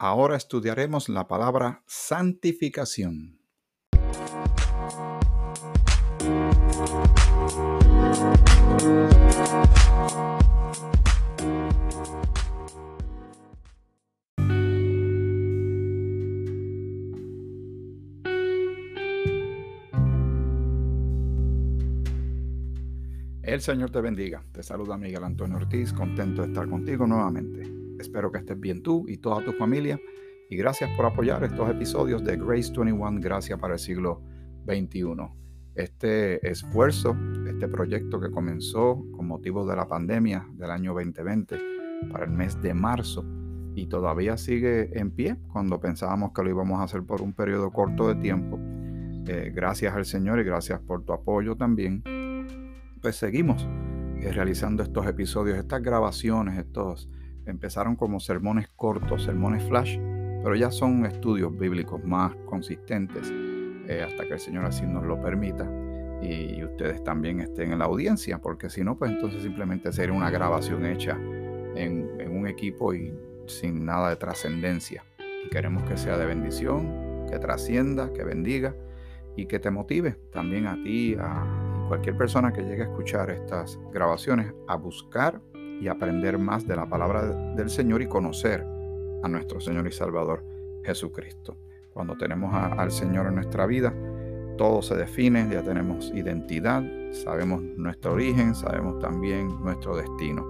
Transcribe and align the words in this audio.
Ahora 0.00 0.36
estudiaremos 0.36 1.08
la 1.08 1.26
palabra 1.26 1.82
santificación. 1.86 3.40
El 23.42 23.60
Señor 23.60 23.90
te 23.90 24.00
bendiga. 24.00 24.44
Te 24.52 24.62
saluda 24.62 24.96
Miguel 24.96 25.24
Antonio 25.24 25.56
Ortiz, 25.56 25.92
contento 25.92 26.42
de 26.42 26.48
estar 26.48 26.68
contigo 26.68 27.04
nuevamente. 27.04 27.67
Espero 27.98 28.30
que 28.30 28.38
estés 28.38 28.58
bien 28.58 28.82
tú 28.82 29.04
y 29.08 29.18
toda 29.18 29.44
tu 29.44 29.52
familia. 29.52 30.00
Y 30.50 30.56
gracias 30.56 30.90
por 30.96 31.06
apoyar 31.06 31.44
estos 31.44 31.68
episodios 31.70 32.24
de 32.24 32.36
Grace 32.36 32.72
21, 32.72 33.20
Gracias 33.20 33.58
para 33.58 33.74
el 33.74 33.78
siglo 33.78 34.22
XXI. 34.66 35.14
Este 35.74 36.48
esfuerzo, 36.48 37.16
este 37.46 37.68
proyecto 37.68 38.18
que 38.18 38.30
comenzó 38.30 39.04
con 39.12 39.28
motivo 39.28 39.66
de 39.66 39.76
la 39.76 39.86
pandemia 39.86 40.48
del 40.54 40.70
año 40.70 40.94
2020 40.94 41.58
para 42.10 42.24
el 42.24 42.30
mes 42.30 42.60
de 42.62 42.74
marzo 42.74 43.24
y 43.74 43.86
todavía 43.86 44.36
sigue 44.36 44.98
en 44.98 45.10
pie 45.10 45.36
cuando 45.52 45.78
pensábamos 45.78 46.32
que 46.32 46.42
lo 46.42 46.50
íbamos 46.50 46.80
a 46.80 46.84
hacer 46.84 47.02
por 47.02 47.22
un 47.22 47.32
periodo 47.32 47.70
corto 47.70 48.08
de 48.08 48.16
tiempo. 48.16 48.58
Eh, 49.26 49.52
gracias 49.54 49.94
al 49.94 50.04
Señor 50.04 50.40
y 50.40 50.44
gracias 50.44 50.80
por 50.80 51.04
tu 51.04 51.12
apoyo 51.12 51.56
también. 51.56 52.02
Pues 53.00 53.16
seguimos 53.16 53.68
eh, 54.20 54.32
realizando 54.32 54.82
estos 54.82 55.06
episodios, 55.06 55.58
estas 55.58 55.82
grabaciones, 55.82 56.58
estos 56.58 57.08
empezaron 57.50 57.96
como 57.96 58.20
sermones 58.20 58.68
cortos, 58.68 59.24
sermones 59.24 59.64
flash, 59.64 59.98
pero 60.42 60.54
ya 60.54 60.70
son 60.70 61.04
estudios 61.06 61.56
bíblicos 61.56 62.02
más 62.04 62.34
consistentes 62.46 63.30
eh, 63.88 64.04
hasta 64.06 64.26
que 64.26 64.34
el 64.34 64.40
Señor 64.40 64.64
así 64.64 64.86
nos 64.86 65.04
lo 65.04 65.20
permita 65.20 65.68
y, 66.22 66.62
ustedes 66.62 67.02
también 67.02 67.40
estén 67.40 67.72
en 67.72 67.78
la 67.78 67.86
audiencia, 67.86 68.38
porque 68.38 68.70
si 68.70 68.82
no, 68.82 68.96
pues 68.96 69.10
entonces 69.10 69.42
simplemente 69.42 69.92
sería 69.92 70.14
una 70.14 70.30
grabación 70.30 70.84
hecha 70.84 71.16
en, 71.74 72.08
en 72.18 72.36
un 72.36 72.46
equipo 72.46 72.94
y 72.94 73.12
sin 73.46 73.84
nada 73.84 74.10
de 74.10 74.16
trascendencia. 74.16 75.04
Y 75.44 75.48
queremos 75.48 75.82
que 75.84 75.96
sea 75.96 76.18
de 76.18 76.26
bendición, 76.26 77.26
que 77.28 77.38
trascienda, 77.38 78.12
que 78.12 78.24
bendiga 78.24 78.74
y 79.36 79.46
que 79.46 79.58
te 79.58 79.70
motive 79.70 80.18
también 80.32 80.66
a 80.66 80.74
ti, 80.82 81.16
a 81.18 81.86
cualquier 81.88 82.16
persona 82.16 82.52
que 82.52 82.62
llegue 82.62 82.82
a 82.82 82.86
escuchar 82.86 83.30
estas 83.30 83.78
grabaciones, 83.92 84.52
a 84.66 84.76
buscar 84.76 85.40
y 85.80 85.88
aprender 85.88 86.38
más 86.38 86.66
de 86.66 86.76
la 86.76 86.88
palabra 86.88 87.54
del 87.54 87.70
Señor 87.70 88.02
y 88.02 88.06
conocer 88.06 88.64
a 89.22 89.28
nuestro 89.28 89.60
Señor 89.60 89.86
y 89.86 89.92
Salvador 89.92 90.44
Jesucristo. 90.84 91.56
Cuando 91.92 92.16
tenemos 92.16 92.54
al 92.54 92.90
Señor 92.90 93.26
en 93.26 93.34
nuestra 93.34 93.66
vida, 93.66 93.92
todo 94.56 94.82
se 94.82 94.96
define, 94.96 95.48
ya 95.50 95.62
tenemos 95.62 96.10
identidad, 96.14 96.82
sabemos 97.12 97.62
nuestro 97.62 98.12
origen, 98.12 98.54
sabemos 98.54 98.98
también 98.98 99.48
nuestro 99.62 99.96
destino. 99.96 100.46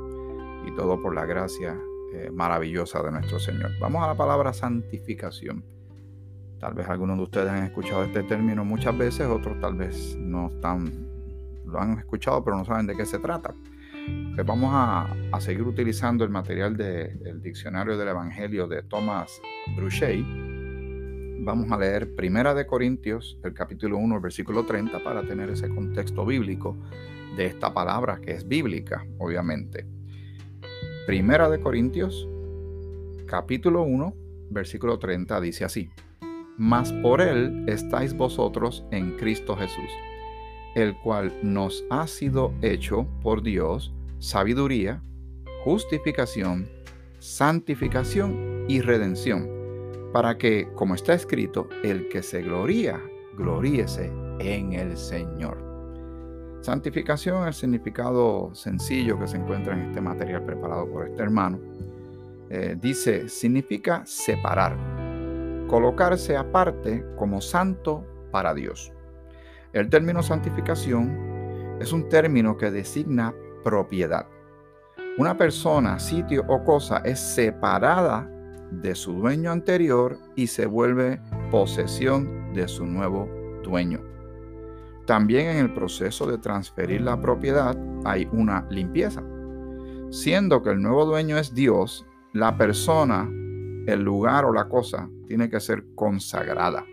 Y 0.66 0.74
todo 0.74 1.00
por 1.00 1.14
la 1.14 1.24
gracia 1.24 1.78
eh, 2.12 2.30
maravillosa 2.32 3.02
de 3.02 3.12
nuestro 3.12 3.38
Señor. 3.38 3.70
Vamos 3.80 4.02
a 4.02 4.08
la 4.08 4.14
palabra 4.14 4.52
santificación. 4.52 5.64
Tal 6.58 6.74
vez 6.74 6.88
algunos 6.88 7.18
de 7.18 7.22
ustedes 7.22 7.50
han 7.50 7.64
escuchado 7.64 8.02
este 8.02 8.22
término 8.24 8.64
muchas 8.64 8.96
veces, 8.96 9.26
otros 9.26 9.60
tal 9.60 9.76
vez 9.76 10.16
no 10.18 10.48
están, 10.48 11.06
lo 11.64 11.78
han 11.78 11.98
escuchado, 11.98 12.42
pero 12.42 12.56
no 12.56 12.64
saben 12.64 12.86
de 12.86 12.96
qué 12.96 13.06
se 13.06 13.18
trata. 13.18 13.54
Vamos 14.48 14.70
a, 14.73 15.41
seguir 15.41 15.62
utilizando 15.62 16.25
el 16.25 16.31
material 16.31 16.77
del 16.77 17.42
diccionario 17.42 17.98
del 17.98 18.09
Evangelio 18.09 18.67
de 18.67 18.83
Thomas 18.83 19.42
Bruchet. 19.77 20.25
Vamos 21.41 21.70
a 21.70 21.77
leer 21.77 22.14
Primera 22.14 22.55
de 22.55 22.67
Corintios, 22.67 23.39
el 23.45 23.53
capítulo 23.53 23.98
1, 23.98 24.14
el 24.14 24.20
versículo 24.23 24.64
30, 24.64 25.05
para 25.05 25.23
tener 25.23 25.51
ese 25.51 25.69
contexto 25.69 26.25
bíblico 26.25 26.77
de 27.36 27.47
esta 27.47 27.74
palabra 27.74 28.20
que 28.20 28.33
es 28.33 28.48
bíblica, 28.48 29.07
obviamente. 29.18 29.86
Primera 31.07 31.51
de 31.51 31.61
Corintios, 31.61 32.27
capítulo 33.27 33.83
1, 33.83 34.14
versículo 34.51 34.98
30, 34.98 35.41
dice 35.41 35.64
así. 35.64 35.91
Mas 36.57 36.92
por 36.95 37.20
él 37.20 37.64
estáis 37.68 38.14
vosotros 38.14 38.85
en 38.92 39.17
Cristo 39.17 39.57
Jesús, 39.57 39.91
el 40.74 40.97
cual 40.97 41.33
nos 41.42 41.85
ha 41.91 42.07
sido 42.07 42.55
hecho 42.63 43.07
por 43.23 43.42
Dios 43.42 43.92
sabiduría, 44.18 45.02
justificación, 45.64 46.68
santificación 47.18 48.64
y 48.68 48.80
redención, 48.80 49.48
para 50.12 50.39
que, 50.39 50.68
como 50.74 50.95
está 50.95 51.14
escrito, 51.14 51.68
el 51.83 52.08
que 52.08 52.23
se 52.23 52.42
gloría, 52.42 53.01
gloríese 53.36 54.12
en 54.40 54.73
el 54.73 54.96
Señor. 54.96 55.67
Santificación, 56.61 57.46
el 57.46 57.55
significado 57.55 58.55
sencillo 58.55 59.18
que 59.18 59.29
se 59.29 59.36
encuentra 59.36 59.74
en 59.74 59.89
este 59.89 60.01
material 60.01 60.45
preparado 60.45 60.90
por 60.90 61.08
este 61.08 61.23
hermano, 61.23 61.61
eh, 62.50 62.77
dice, 62.80 63.29
significa 63.29 64.02
separar, 64.06 64.77
colocarse 65.68 66.36
aparte 66.36 67.05
como 67.17 67.40
santo 67.40 68.05
para 68.33 68.55
Dios. 68.55 68.92
El 69.73 69.89
término 69.90 70.23
santificación 70.23 71.77
es 71.80 71.92
un 71.92 72.08
término 72.08 72.56
que 72.56 72.70
designa 72.70 73.35
propiedad. 73.63 74.27
Una 75.19 75.36
persona, 75.36 75.98
sitio 75.98 76.45
o 76.48 76.63
cosa 76.64 76.98
es 76.98 77.19
separada 77.19 78.30
de 78.70 78.95
su 78.95 79.14
dueño 79.14 79.51
anterior 79.51 80.19
y 80.36 80.46
se 80.46 80.67
vuelve 80.67 81.20
posesión 81.51 82.52
de 82.52 82.68
su 82.68 82.86
nuevo 82.86 83.29
dueño. 83.64 84.01
También 85.07 85.48
en 85.48 85.57
el 85.57 85.74
proceso 85.74 86.27
de 86.27 86.39
transferir 86.39 87.01
la 87.01 87.20
propiedad 87.20 87.77
hay 88.05 88.29
una 88.30 88.67
limpieza. 88.70 89.23
Siendo 90.11 90.63
que 90.63 90.70
el 90.70 90.83
nuevo 90.83 91.07
dueño 91.07 91.39
es 91.39 91.55
Dios, 91.55 92.07
la 92.33 92.57
persona, 92.57 93.29
el 93.86 94.02
lugar 94.02 94.45
o 94.45 94.52
la 94.52 94.68
cosa 94.68 95.08
tiene 95.27 95.48
que 95.48 95.61
ser 95.61 95.85
consagrada, 95.95 96.85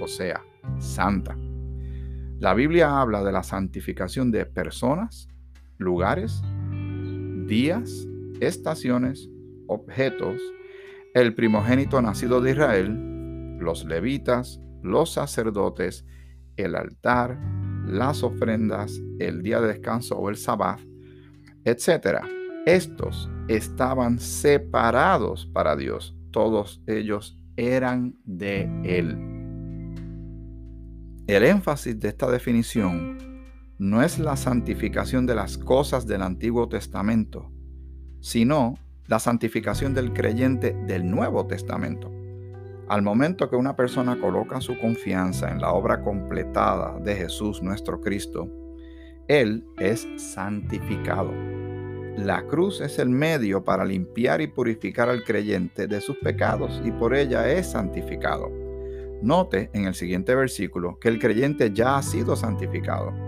o 0.00 0.08
sea, 0.08 0.42
santa. 0.78 1.36
La 2.38 2.54
Biblia 2.54 3.00
habla 3.00 3.22
de 3.22 3.32
la 3.32 3.42
santificación 3.42 4.30
de 4.30 4.46
personas, 4.46 5.28
lugares, 5.78 6.42
días, 7.46 8.06
estaciones, 8.40 9.28
objetos, 9.66 10.40
el 11.14 11.34
primogénito 11.34 12.00
nacido 12.02 12.40
de 12.40 12.52
Israel, 12.52 13.58
los 13.58 13.84
levitas, 13.84 14.60
los 14.82 15.12
sacerdotes, 15.12 16.04
el 16.56 16.74
altar, 16.74 17.38
las 17.86 18.22
ofrendas, 18.22 19.00
el 19.18 19.42
día 19.42 19.60
de 19.60 19.68
descanso 19.68 20.16
o 20.16 20.28
el 20.28 20.36
sabbat, 20.36 20.80
etc. 21.64 22.20
Estos 22.66 23.30
estaban 23.48 24.18
separados 24.18 25.46
para 25.46 25.74
Dios. 25.76 26.14
Todos 26.30 26.82
ellos 26.86 27.38
eran 27.56 28.14
de 28.24 28.70
Él. 28.84 29.16
El 31.26 31.44
énfasis 31.44 31.98
de 31.98 32.08
esta 32.08 32.30
definición 32.30 33.27
no 33.78 34.02
es 34.02 34.18
la 34.18 34.36
santificación 34.36 35.24
de 35.24 35.36
las 35.36 35.56
cosas 35.56 36.06
del 36.06 36.22
Antiguo 36.22 36.68
Testamento, 36.68 37.52
sino 38.20 38.74
la 39.06 39.20
santificación 39.20 39.94
del 39.94 40.12
creyente 40.12 40.72
del 40.86 41.08
Nuevo 41.08 41.46
Testamento. 41.46 42.10
Al 42.88 43.02
momento 43.02 43.48
que 43.48 43.54
una 43.54 43.76
persona 43.76 44.18
coloca 44.18 44.60
su 44.60 44.76
confianza 44.80 45.52
en 45.52 45.60
la 45.60 45.72
obra 45.72 46.02
completada 46.02 46.98
de 46.98 47.14
Jesús 47.14 47.62
nuestro 47.62 48.00
Cristo, 48.00 48.50
Él 49.28 49.64
es 49.78 50.08
santificado. 50.16 51.32
La 52.16 52.48
cruz 52.48 52.80
es 52.80 52.98
el 52.98 53.10
medio 53.10 53.62
para 53.62 53.84
limpiar 53.84 54.40
y 54.40 54.48
purificar 54.48 55.08
al 55.08 55.22
creyente 55.22 55.86
de 55.86 56.00
sus 56.00 56.16
pecados 56.16 56.82
y 56.84 56.90
por 56.90 57.14
ella 57.14 57.48
es 57.48 57.70
santificado. 57.70 58.50
Note 59.22 59.70
en 59.72 59.84
el 59.84 59.94
siguiente 59.94 60.34
versículo 60.34 60.98
que 60.98 61.08
el 61.08 61.20
creyente 61.20 61.72
ya 61.72 61.96
ha 61.96 62.02
sido 62.02 62.34
santificado 62.34 63.27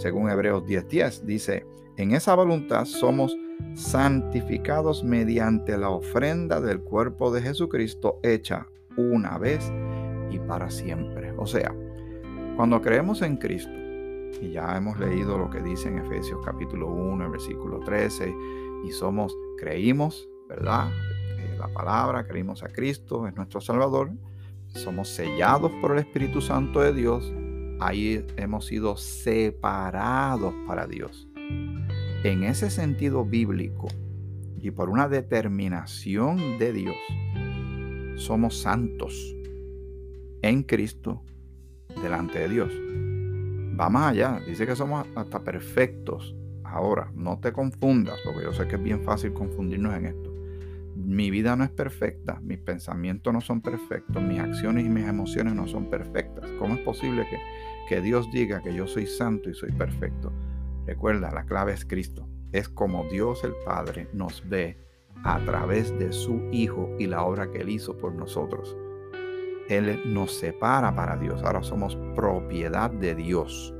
según 0.00 0.30
Hebreos 0.30 0.64
10:10, 0.64 1.24
dice, 1.26 1.66
en 1.96 2.12
esa 2.12 2.34
voluntad 2.34 2.86
somos 2.86 3.36
santificados 3.74 5.04
mediante 5.04 5.76
la 5.76 5.90
ofrenda 5.90 6.60
del 6.60 6.80
cuerpo 6.80 7.30
de 7.30 7.42
Jesucristo 7.42 8.18
hecha 8.22 8.66
una 8.96 9.36
vez 9.36 9.70
y 10.30 10.38
para 10.38 10.70
siempre. 10.70 11.32
O 11.36 11.46
sea, 11.46 11.74
cuando 12.56 12.80
creemos 12.80 13.20
en 13.20 13.36
Cristo, 13.36 13.72
y 14.40 14.52
ya 14.52 14.74
hemos 14.74 14.98
leído 14.98 15.36
lo 15.36 15.50
que 15.50 15.60
dice 15.60 15.88
en 15.88 15.98
Efesios 15.98 16.40
capítulo 16.42 16.88
1, 16.88 17.30
versículo 17.30 17.80
13, 17.80 18.34
y 18.86 18.90
somos, 18.92 19.36
creímos, 19.58 20.26
¿verdad? 20.48 20.88
La 21.58 21.68
palabra, 21.68 22.26
creímos 22.26 22.62
a 22.62 22.68
Cristo, 22.68 23.26
es 23.26 23.36
nuestro 23.36 23.60
Salvador, 23.60 24.10
somos 24.68 25.10
sellados 25.10 25.70
por 25.82 25.92
el 25.92 25.98
Espíritu 25.98 26.40
Santo 26.40 26.80
de 26.80 26.94
Dios, 26.94 27.30
ahí 27.80 28.24
hemos 28.36 28.66
sido 28.66 28.96
separados 28.96 30.54
para 30.66 30.86
Dios. 30.86 31.28
En 32.22 32.44
ese 32.44 32.70
sentido 32.70 33.24
bíblico 33.24 33.88
y 34.60 34.70
por 34.70 34.90
una 34.90 35.08
determinación 35.08 36.58
de 36.58 36.72
Dios, 36.72 36.96
somos 38.16 38.60
santos 38.60 39.34
en 40.42 40.62
Cristo 40.62 41.22
delante 42.02 42.38
de 42.40 42.48
Dios. 42.48 42.72
Va 43.80 43.88
más 43.88 44.12
allá, 44.12 44.40
dice 44.46 44.66
que 44.66 44.76
somos 44.76 45.06
hasta 45.14 45.42
perfectos. 45.42 46.36
Ahora, 46.64 47.10
no 47.14 47.40
te 47.40 47.52
confundas, 47.52 48.18
porque 48.24 48.44
yo 48.44 48.52
sé 48.52 48.68
que 48.68 48.76
es 48.76 48.82
bien 48.82 49.02
fácil 49.02 49.32
confundirnos 49.32 49.94
en 49.94 50.06
esto. 50.06 50.30
Mi 50.94 51.30
vida 51.30 51.56
no 51.56 51.64
es 51.64 51.70
perfecta, 51.70 52.38
mis 52.42 52.58
pensamientos 52.58 53.32
no 53.32 53.40
son 53.40 53.62
perfectos, 53.62 54.22
mis 54.22 54.38
acciones 54.38 54.84
y 54.84 54.88
mis 54.88 55.06
emociones 55.06 55.54
no 55.54 55.66
son 55.66 55.88
perfectas. 55.88 56.48
¿Cómo 56.58 56.74
es 56.74 56.80
posible 56.80 57.26
que, 57.28 57.38
que 57.90 58.00
Dios 58.00 58.30
diga 58.30 58.62
que 58.62 58.72
yo 58.72 58.86
soy 58.86 59.04
santo 59.04 59.50
y 59.50 59.54
soy 59.54 59.72
perfecto? 59.72 60.32
Recuerda, 60.86 61.32
la 61.32 61.44
clave 61.44 61.72
es 61.72 61.84
Cristo. 61.84 62.28
Es 62.52 62.68
como 62.68 63.02
Dios 63.10 63.42
el 63.42 63.52
Padre 63.66 64.08
nos 64.12 64.48
ve 64.48 64.78
a 65.24 65.40
través 65.40 65.98
de 65.98 66.12
su 66.12 66.40
Hijo 66.52 66.88
y 67.00 67.08
la 67.08 67.24
obra 67.24 67.50
que 67.50 67.58
Él 67.58 67.68
hizo 67.68 67.98
por 67.98 68.14
nosotros. 68.14 68.76
Él 69.68 70.00
nos 70.06 70.32
separa 70.32 70.94
para 70.94 71.16
Dios. 71.16 71.42
Ahora 71.42 71.64
somos 71.64 71.96
propiedad 72.14 72.92
de 72.92 73.16
Dios. 73.16 73.74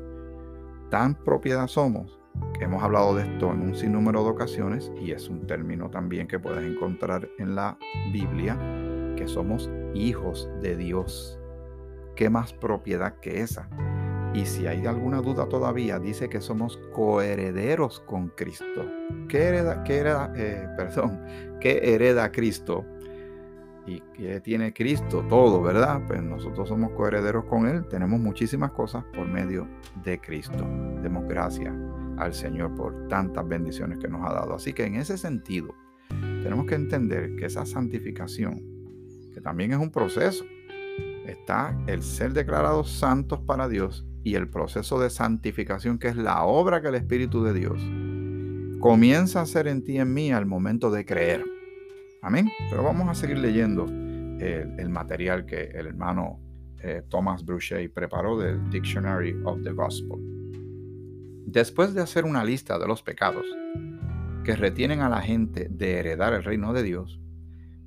Tan 0.90 1.14
propiedad 1.14 1.68
somos 1.68 2.18
que 2.58 2.64
hemos 2.64 2.82
hablado 2.82 3.14
de 3.14 3.22
esto 3.22 3.52
en 3.52 3.60
un 3.60 3.76
sinnúmero 3.76 4.24
de 4.24 4.30
ocasiones 4.30 4.90
y 5.00 5.12
es 5.12 5.28
un 5.28 5.46
término 5.46 5.88
también 5.88 6.26
que 6.26 6.40
puedes 6.40 6.64
encontrar 6.64 7.28
en 7.38 7.54
la 7.54 7.78
Biblia, 8.12 8.58
que 9.16 9.28
somos 9.28 9.70
hijos 9.94 10.48
de 10.60 10.76
Dios. 10.76 11.38
¿Qué 12.16 12.28
más 12.28 12.52
propiedad 12.52 13.20
que 13.20 13.40
esa? 13.40 13.70
Y 14.32 14.46
si 14.46 14.66
hay 14.68 14.86
alguna 14.86 15.20
duda 15.20 15.48
todavía, 15.48 15.98
dice 15.98 16.28
que 16.28 16.40
somos 16.40 16.76
coherederos 16.92 17.98
con 18.00 18.28
Cristo. 18.28 18.86
¿Qué 19.28 19.38
hereda, 19.38 19.82
qué 19.82 19.96
hereda, 19.98 20.32
eh, 20.36 20.68
perdón, 20.76 21.20
qué 21.60 21.94
hereda 21.94 22.30
Cristo? 22.30 22.86
¿Y 23.86 24.00
qué 24.14 24.40
tiene 24.40 24.72
Cristo? 24.72 25.24
Todo, 25.28 25.60
¿verdad? 25.62 26.02
Pues 26.06 26.22
nosotros 26.22 26.68
somos 26.68 26.92
coherederos 26.92 27.44
con 27.46 27.66
Él. 27.66 27.88
Tenemos 27.88 28.20
muchísimas 28.20 28.70
cosas 28.70 29.02
por 29.16 29.26
medio 29.26 29.66
de 30.04 30.20
Cristo. 30.20 30.64
Demos 31.02 31.26
gracias 31.26 31.74
al 32.16 32.32
Señor 32.32 32.72
por 32.76 33.08
tantas 33.08 33.48
bendiciones 33.48 33.98
que 33.98 34.06
nos 34.06 34.24
ha 34.24 34.32
dado. 34.32 34.54
Así 34.54 34.72
que 34.72 34.84
en 34.84 34.94
ese 34.94 35.18
sentido, 35.18 35.74
tenemos 36.08 36.66
que 36.66 36.76
entender 36.76 37.34
que 37.34 37.46
esa 37.46 37.66
santificación, 37.66 38.62
que 39.34 39.40
también 39.40 39.72
es 39.72 39.78
un 39.78 39.90
proceso, 39.90 40.44
está 41.26 41.76
el 41.88 42.02
ser 42.02 42.32
declarados 42.32 42.92
santos 42.92 43.40
para 43.40 43.66
Dios 43.68 44.06
y 44.22 44.34
el 44.34 44.48
proceso 44.48 45.00
de 45.00 45.10
santificación, 45.10 45.98
que 45.98 46.08
es 46.08 46.16
la 46.16 46.44
obra 46.44 46.80
que 46.80 46.88
el 46.88 46.94
Espíritu 46.94 47.42
de 47.42 47.54
Dios 47.54 47.80
comienza 48.80 49.40
a 49.40 49.42
hacer 49.42 49.68
en 49.68 49.84
ti 49.84 49.92
y 49.92 49.98
en 49.98 50.12
mí 50.12 50.32
al 50.32 50.46
momento 50.46 50.90
de 50.90 51.04
creer. 51.04 51.44
Amén. 52.22 52.50
Pero 52.70 52.82
vamos 52.82 53.08
a 53.08 53.14
seguir 53.14 53.38
leyendo 53.38 53.86
el, 53.86 54.88
material 54.88 55.44
que 55.44 55.64
el 55.64 55.86
hermano 55.86 56.40
eh, 56.82 57.02
Thomas 57.08 57.44
Bruchet 57.44 57.92
preparó 57.92 58.38
del 58.38 58.70
Dictionary 58.70 59.36
of 59.44 59.62
the 59.62 59.72
Gospel. 59.72 60.18
Después 61.46 61.94
de 61.94 62.00
hacer 62.00 62.24
una 62.24 62.44
lista 62.44 62.78
de 62.78 62.86
los 62.86 63.02
pecados 63.02 63.44
que 64.44 64.56
retienen 64.56 65.00
a 65.00 65.10
la 65.10 65.20
gente 65.20 65.68
de 65.70 65.98
heredar 65.98 66.32
el 66.32 66.42
reino 66.42 66.72
de 66.72 66.82
Dios, 66.82 67.20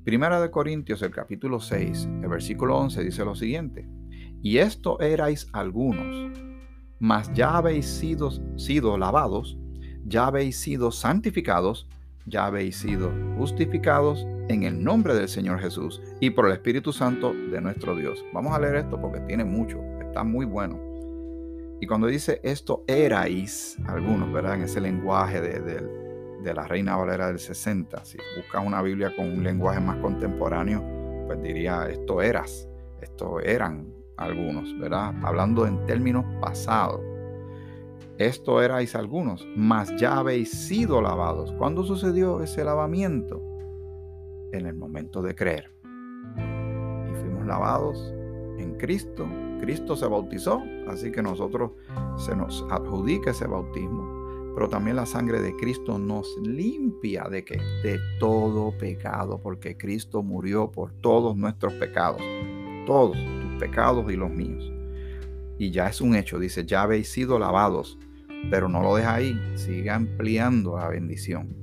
Primera 0.04 0.42
de 0.42 0.52
Corintios, 0.52 1.02
el 1.02 1.12
capítulo 1.12 1.62
6, 1.62 2.10
el 2.24 2.28
versículo 2.28 2.78
11 2.78 3.06
dice 3.06 3.24
lo 3.24 3.36
siguiente. 3.36 3.88
Y 4.44 4.58
esto 4.58 5.00
erais 5.00 5.48
algunos, 5.54 6.30
mas 7.00 7.32
ya 7.34 7.56
habéis 7.56 7.86
sido, 7.86 8.30
sido 8.58 8.98
lavados, 8.98 9.58
ya 10.06 10.28
habéis 10.28 10.60
sido 10.60 10.92
santificados, 10.92 11.88
ya 12.26 12.48
habéis 12.48 12.76
sido 12.76 13.10
justificados 13.38 14.28
en 14.50 14.64
el 14.64 14.84
nombre 14.84 15.16
del 15.16 15.30
Señor 15.30 15.60
Jesús 15.60 16.02
y 16.20 16.30
por 16.32 16.48
el 16.48 16.52
Espíritu 16.52 16.92
Santo 16.92 17.34
de 17.34 17.62
nuestro 17.62 17.96
Dios. 17.96 18.26
Vamos 18.34 18.54
a 18.54 18.60
leer 18.60 18.76
esto 18.76 19.00
porque 19.00 19.22
tiene 19.22 19.46
mucho, 19.46 19.80
está 20.02 20.26
muy 20.26 20.46
bueno. 20.46 20.78
Y 21.80 21.88
cuando 21.88 22.08
dice 22.08 22.42
esto 22.44 22.84
erais, 22.86 23.78
algunos, 23.88 24.34
¿verdad? 24.34 24.56
En 24.56 24.64
ese 24.64 24.82
lenguaje 24.82 25.40
de, 25.40 25.62
de 26.44 26.54
la 26.54 26.68
Reina 26.68 26.98
Valera 26.98 27.28
del 27.28 27.40
60, 27.40 28.04
si 28.04 28.18
buscas 28.36 28.66
una 28.66 28.82
Biblia 28.82 29.16
con 29.16 29.26
un 29.26 29.42
lenguaje 29.42 29.80
más 29.80 30.00
contemporáneo, 30.00 30.84
pues 31.28 31.42
diría 31.42 31.88
esto 31.90 32.22
eras, 32.22 32.68
esto 33.02 33.40
eran, 33.40 33.93
algunos, 34.18 34.78
¿verdad? 34.80 35.14
Hablando 35.24 35.66
en 35.66 35.86
términos 35.86 36.26
pasados. 36.40 37.02
Esto 38.20 38.62
erais 38.62 38.96
algunos, 38.96 39.48
mas 39.56 39.94
ya 40.00 40.18
habéis 40.18 40.52
sido 40.52 41.02
lavados. 41.02 41.52
¿Cuándo 41.54 41.84
sucedió 41.84 42.42
ese 42.42 42.64
lavamiento? 42.64 43.42
En 44.52 44.68
el 44.68 44.76
momento 44.76 45.24
de 45.24 45.34
creer. 45.34 45.72
Y 46.38 47.16
fuimos 47.16 47.48
lavados 47.48 48.14
en 48.60 48.76
Cristo. 48.78 49.28
Cristo 49.60 49.96
se 49.96 50.08
bautizó, 50.08 50.62
así 50.88 51.12
que 51.12 51.24
nosotros 51.24 51.72
se 52.18 52.36
nos 52.36 52.64
adjudica 52.70 53.32
ese 53.32 53.48
bautismo. 53.48 54.14
Pero 54.54 54.70
también 54.70 54.98
la 54.98 55.08
sangre 55.08 55.42
de 55.42 55.56
Cristo 55.56 55.98
nos 55.98 56.38
limpia 56.38 57.24
de 57.24 57.42
de 57.42 58.00
todo 58.20 58.78
pecado, 58.78 59.40
porque 59.42 59.76
Cristo 59.76 60.22
murió 60.22 60.70
por 60.70 60.94
todos 60.94 61.36
nuestros 61.36 61.74
pecados. 61.74 62.22
Todos 62.86 63.18
pecados 63.54 64.12
y 64.12 64.16
los 64.16 64.30
míos. 64.30 64.72
Y 65.58 65.72
ya 65.72 65.88
es 65.88 66.02
un 66.02 66.16
hecho, 66.16 66.40
dice, 66.40 66.66
ya 66.66 66.82
habéis 66.82 67.10
sido 67.10 67.40
lavados, 67.40 67.98
pero 68.50 68.68
no 68.68 68.82
lo 68.82 68.96
deja 68.96 69.16
ahí, 69.16 69.40
sigue 69.56 69.90
ampliando 69.90 70.78
la 70.78 70.90
bendición, 70.90 71.56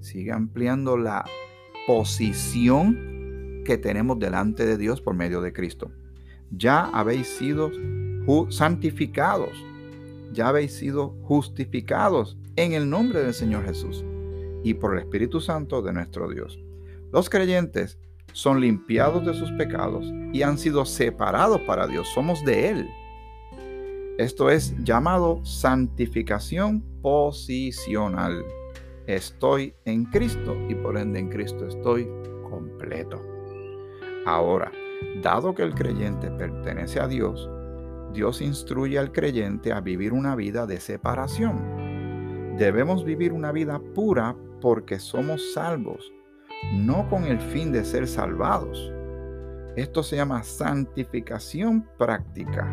sigue 0.00 0.32
ampliando 0.32 0.96
la 0.96 1.24
posición 1.86 3.62
que 3.64 3.78
tenemos 3.78 4.18
delante 4.18 4.64
de 4.66 4.76
Dios 4.76 5.00
por 5.00 5.14
medio 5.14 5.40
de 5.40 5.52
Cristo. 5.52 5.90
Ya 6.50 6.84
habéis 6.84 7.26
sido 7.26 7.70
santificados, 8.50 9.64
ya 10.32 10.48
habéis 10.48 10.74
sido 10.74 11.16
justificados 11.22 12.38
en 12.56 12.72
el 12.72 12.88
nombre 12.88 13.22
del 13.22 13.34
Señor 13.34 13.64
Jesús 13.64 14.04
y 14.64 14.74
por 14.74 14.94
el 14.94 15.00
Espíritu 15.00 15.40
Santo 15.40 15.82
de 15.82 15.92
nuestro 15.92 16.28
Dios. 16.28 16.58
Los 17.12 17.30
creyentes 17.30 17.98
son 18.32 18.60
limpiados 18.60 19.24
de 19.24 19.34
sus 19.34 19.50
pecados 19.52 20.04
y 20.32 20.42
han 20.42 20.58
sido 20.58 20.84
separados 20.84 21.60
para 21.62 21.86
Dios. 21.86 22.08
Somos 22.08 22.44
de 22.44 22.68
Él. 22.68 22.90
Esto 24.18 24.50
es 24.50 24.74
llamado 24.82 25.44
santificación 25.44 26.82
posicional. 27.02 28.44
Estoy 29.06 29.74
en 29.84 30.04
Cristo 30.06 30.56
y 30.68 30.74
por 30.74 30.98
ende 30.98 31.20
en 31.20 31.28
Cristo 31.28 31.66
estoy 31.66 32.08
completo. 32.50 33.22
Ahora, 34.26 34.72
dado 35.22 35.54
que 35.54 35.62
el 35.62 35.74
creyente 35.74 36.30
pertenece 36.30 37.00
a 37.00 37.06
Dios, 37.06 37.48
Dios 38.12 38.42
instruye 38.42 38.98
al 38.98 39.12
creyente 39.12 39.72
a 39.72 39.80
vivir 39.80 40.12
una 40.12 40.34
vida 40.34 40.66
de 40.66 40.80
separación. 40.80 42.56
Debemos 42.58 43.04
vivir 43.04 43.32
una 43.32 43.52
vida 43.52 43.80
pura 43.94 44.36
porque 44.60 44.98
somos 44.98 45.52
salvos 45.52 46.12
no 46.72 47.08
con 47.08 47.24
el 47.24 47.40
fin 47.40 47.72
de 47.72 47.84
ser 47.84 48.06
salvados. 48.06 48.92
Esto 49.78 50.02
se 50.02 50.16
llama 50.16 50.42
santificación 50.42 51.86
práctica, 51.96 52.66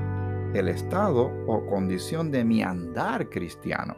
el 0.56 0.68
estado 0.70 1.32
o 1.46 1.64
condición 1.68 2.32
de 2.32 2.44
mi 2.44 2.64
andar 2.64 3.30
cristiano. 3.30 3.96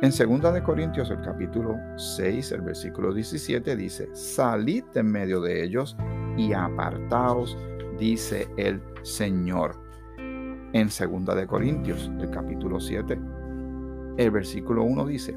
En 0.00 0.12
2 0.12 0.54
de 0.54 0.62
Corintios 0.62 1.10
el 1.10 1.20
capítulo 1.22 1.74
6, 1.96 2.52
el 2.52 2.60
versículo 2.60 3.12
17 3.12 3.74
dice, 3.74 4.14
salid 4.14 4.84
en 4.94 5.10
medio 5.10 5.40
de 5.40 5.64
ellos 5.64 5.96
y 6.36 6.52
apartaos, 6.52 7.58
dice 7.98 8.46
el 8.58 8.80
Señor. 9.02 9.74
En 10.16 10.86
2 10.86 11.36
de 11.36 11.46
Corintios 11.48 12.12
el 12.20 12.30
capítulo 12.30 12.78
7, 12.78 13.18
el 14.18 14.30
versículo 14.30 14.84
1 14.84 15.06
dice, 15.06 15.36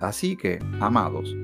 así 0.00 0.38
que, 0.38 0.58
amados, 0.80 1.36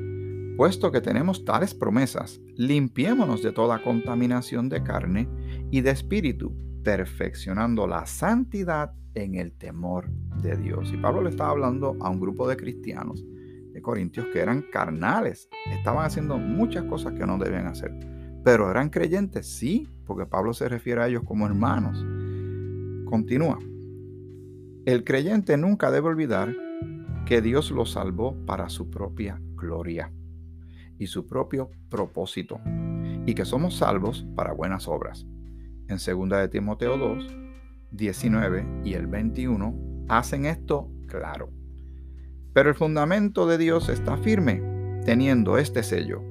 Puesto 0.56 0.90
que 0.90 1.02
tenemos 1.02 1.44
tales 1.44 1.74
promesas, 1.74 2.40
limpiémonos 2.54 3.42
de 3.42 3.52
toda 3.52 3.82
contaminación 3.82 4.70
de 4.70 4.82
carne 4.82 5.28
y 5.70 5.82
de 5.82 5.90
espíritu, 5.90 6.56
perfeccionando 6.82 7.86
la 7.86 8.06
santidad 8.06 8.94
en 9.12 9.34
el 9.34 9.52
temor 9.52 10.08
de 10.40 10.56
Dios. 10.56 10.90
Y 10.94 10.96
Pablo 10.96 11.20
le 11.20 11.28
estaba 11.28 11.50
hablando 11.50 11.94
a 12.00 12.08
un 12.08 12.20
grupo 12.20 12.48
de 12.48 12.56
cristianos 12.56 13.22
de 13.70 13.82
Corintios 13.82 14.28
que 14.32 14.40
eran 14.40 14.62
carnales, 14.72 15.50
estaban 15.70 16.06
haciendo 16.06 16.38
muchas 16.38 16.84
cosas 16.84 17.12
que 17.12 17.26
no 17.26 17.36
debían 17.36 17.66
hacer, 17.66 17.92
pero 18.42 18.70
eran 18.70 18.88
creyentes, 18.88 19.46
sí, 19.46 19.86
porque 20.06 20.24
Pablo 20.24 20.54
se 20.54 20.70
refiere 20.70 21.02
a 21.02 21.08
ellos 21.08 21.24
como 21.24 21.44
hermanos. 21.44 22.02
Continúa. 23.04 23.58
El 24.86 25.04
creyente 25.04 25.58
nunca 25.58 25.90
debe 25.90 26.08
olvidar 26.08 26.54
que 27.26 27.42
Dios 27.42 27.70
lo 27.70 27.84
salvó 27.84 28.34
para 28.46 28.70
su 28.70 28.88
propia 28.88 29.38
gloria 29.54 30.10
y 30.98 31.06
su 31.06 31.26
propio 31.26 31.70
propósito, 31.88 32.60
y 33.26 33.34
que 33.34 33.44
somos 33.44 33.76
salvos 33.76 34.26
para 34.34 34.52
buenas 34.52 34.88
obras. 34.88 35.26
En 35.88 35.98
2 35.98 36.28
de 36.40 36.48
Timoteo 36.48 36.96
2, 36.96 37.36
19 37.92 38.66
y 38.84 38.94
el 38.94 39.06
21 39.06 40.06
hacen 40.08 40.46
esto 40.46 40.90
claro. 41.06 41.50
Pero 42.52 42.70
el 42.70 42.74
fundamento 42.74 43.46
de 43.46 43.58
Dios 43.58 43.88
está 43.88 44.16
firme, 44.16 44.62
teniendo 45.04 45.58
este 45.58 45.82
sello. 45.82 46.22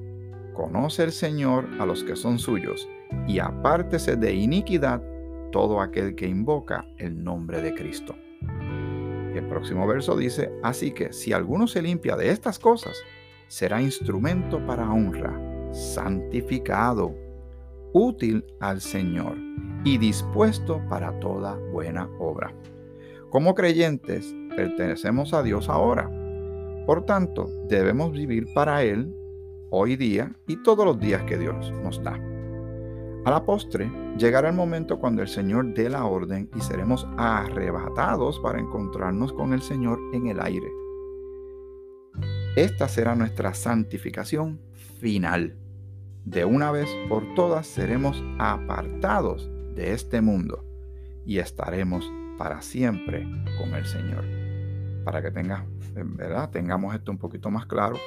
Conoce 0.54 1.04
el 1.04 1.12
Señor 1.12 1.68
a 1.78 1.86
los 1.86 2.02
que 2.02 2.16
son 2.16 2.38
suyos, 2.38 2.88
y 3.26 3.38
apártese 3.38 4.16
de 4.16 4.34
iniquidad 4.34 5.02
todo 5.52 5.80
aquel 5.80 6.14
que 6.14 6.26
invoca 6.26 6.84
el 6.98 7.22
nombre 7.22 7.62
de 7.62 7.74
Cristo. 7.74 8.16
Y 9.34 9.38
el 9.38 9.46
próximo 9.48 9.86
verso 9.86 10.16
dice, 10.16 10.50
así 10.62 10.92
que 10.92 11.12
si 11.12 11.32
alguno 11.32 11.66
se 11.66 11.82
limpia 11.82 12.16
de 12.16 12.30
estas 12.30 12.58
cosas, 12.58 12.96
será 13.48 13.80
instrumento 13.80 14.64
para 14.66 14.90
honra, 14.90 15.38
santificado, 15.72 17.14
útil 17.92 18.44
al 18.60 18.80
Señor 18.80 19.36
y 19.84 19.98
dispuesto 19.98 20.82
para 20.88 21.18
toda 21.20 21.56
buena 21.72 22.08
obra. 22.18 22.52
Como 23.30 23.54
creyentes, 23.54 24.34
pertenecemos 24.54 25.32
a 25.34 25.42
Dios 25.42 25.68
ahora. 25.68 26.10
Por 26.86 27.04
tanto, 27.04 27.48
debemos 27.68 28.12
vivir 28.12 28.46
para 28.54 28.82
Él 28.82 29.14
hoy 29.70 29.96
día 29.96 30.34
y 30.46 30.62
todos 30.62 30.84
los 30.84 30.98
días 30.98 31.22
que 31.24 31.36
Dios 31.36 31.72
nos 31.82 32.02
da. 32.02 32.20
A 33.24 33.30
la 33.30 33.44
postre, 33.44 33.90
llegará 34.16 34.50
el 34.50 34.54
momento 34.54 35.00
cuando 35.00 35.22
el 35.22 35.28
Señor 35.28 35.74
dé 35.74 35.90
la 35.90 36.04
orden 36.04 36.48
y 36.54 36.60
seremos 36.60 37.06
arrebatados 37.16 38.38
para 38.40 38.60
encontrarnos 38.60 39.32
con 39.32 39.52
el 39.52 39.62
Señor 39.62 39.98
en 40.12 40.28
el 40.28 40.40
aire. 40.40 40.85
Esta 42.56 42.88
será 42.88 43.14
nuestra 43.14 43.52
santificación 43.52 44.62
final. 44.98 45.58
De 46.24 46.46
una 46.46 46.70
vez 46.70 46.88
por 47.06 47.34
todas 47.34 47.66
seremos 47.66 48.24
apartados 48.38 49.50
de 49.74 49.92
este 49.92 50.22
mundo 50.22 50.64
y 51.26 51.36
estaremos 51.36 52.10
para 52.38 52.62
siempre 52.62 53.28
con 53.58 53.74
el 53.74 53.84
Señor. 53.84 54.24
Para 55.04 55.20
que 55.20 55.30
tenga, 55.30 55.66
verdad, 55.94 56.48
tengamos 56.48 56.94
esto 56.94 57.12
un 57.12 57.18
poquito 57.18 57.50
más 57.50 57.66
claro, 57.66 57.98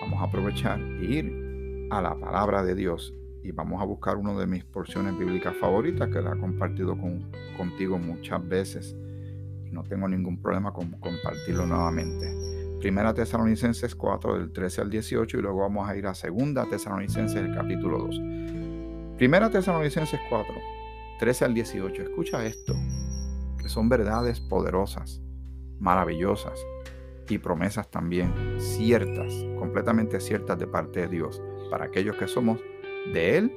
vamos 0.00 0.20
a 0.20 0.26
aprovechar 0.26 0.78
e 0.78 1.04
ir 1.04 1.88
a 1.90 2.00
la 2.00 2.14
palabra 2.14 2.62
de 2.62 2.76
Dios 2.76 3.12
y 3.42 3.50
vamos 3.50 3.82
a 3.82 3.84
buscar 3.84 4.16
una 4.16 4.32
de 4.34 4.46
mis 4.46 4.64
porciones 4.64 5.18
bíblicas 5.18 5.56
favoritas 5.56 6.08
que 6.08 6.22
la 6.22 6.36
he 6.36 6.38
compartido 6.38 6.96
con, 6.96 7.32
contigo 7.56 7.98
muchas 7.98 8.46
veces 8.46 8.94
y 9.66 9.72
no 9.72 9.82
tengo 9.82 10.06
ningún 10.06 10.40
problema 10.40 10.72
con 10.72 10.92
compartirlo 11.00 11.66
nuevamente. 11.66 12.47
Primera 12.80 13.12
Tesalonicenses 13.12 13.96
4 13.96 14.38
del 14.38 14.52
13 14.52 14.82
al 14.82 14.90
18 14.90 15.38
y 15.38 15.42
luego 15.42 15.62
vamos 15.62 15.88
a 15.88 15.96
ir 15.96 16.06
a 16.06 16.14
Segunda 16.14 16.64
Tesalonicenses 16.64 17.42
el 17.42 17.52
capítulo 17.52 17.98
2. 17.98 18.20
Primera 19.16 19.50
Tesalonicenses 19.50 20.20
4, 20.30 20.54
13 21.18 21.44
al 21.44 21.54
18. 21.54 22.02
Escucha 22.02 22.44
esto, 22.46 22.74
que 23.60 23.68
son 23.68 23.88
verdades 23.88 24.38
poderosas, 24.38 25.20
maravillosas 25.80 26.64
y 27.28 27.38
promesas 27.38 27.90
también 27.90 28.32
ciertas, 28.60 29.34
completamente 29.58 30.20
ciertas 30.20 30.56
de 30.56 30.68
parte 30.68 31.00
de 31.00 31.08
Dios 31.08 31.42
para 31.72 31.86
aquellos 31.86 32.14
que 32.14 32.28
somos 32.28 32.60
de 33.12 33.38
Él, 33.38 33.52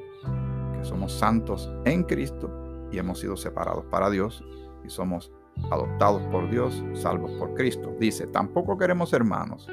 que 0.79 0.83
somos 0.83 1.13
santos 1.13 1.69
en 1.85 2.05
Cristo 2.05 2.89
y 2.91 2.97
hemos 2.97 3.19
sido 3.19 3.37
separados 3.37 3.85
para 3.85 4.09
Dios 4.09 4.43
y 4.83 4.89
somos 4.89 5.31
adoptados 5.69 6.21
por 6.27 6.49
Dios, 6.49 6.83
salvos 6.93 7.31
por 7.33 7.53
Cristo. 7.53 7.95
Dice, 7.99 8.27
tampoco 8.27 8.77
queremos 8.77 9.13
hermanos 9.13 9.67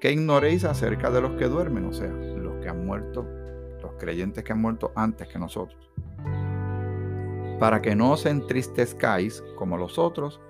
que 0.00 0.12
ignoréis 0.12 0.64
acerca 0.64 1.10
de 1.10 1.20
los 1.20 1.32
que 1.32 1.46
duermen, 1.46 1.86
o 1.86 1.92
sea, 1.92 2.10
los 2.10 2.56
que 2.62 2.68
han 2.68 2.86
muerto, 2.86 3.26
los 3.82 3.92
creyentes 3.98 4.44
que 4.44 4.52
han 4.52 4.60
muerto 4.60 4.92
antes 4.94 5.28
que 5.28 5.38
nosotros, 5.38 5.90
para 7.58 7.80
que 7.80 7.94
no 7.94 8.12
os 8.12 8.26
entristezcáis 8.26 9.42
como 9.56 9.76
los 9.76 9.98
otros 9.98 10.40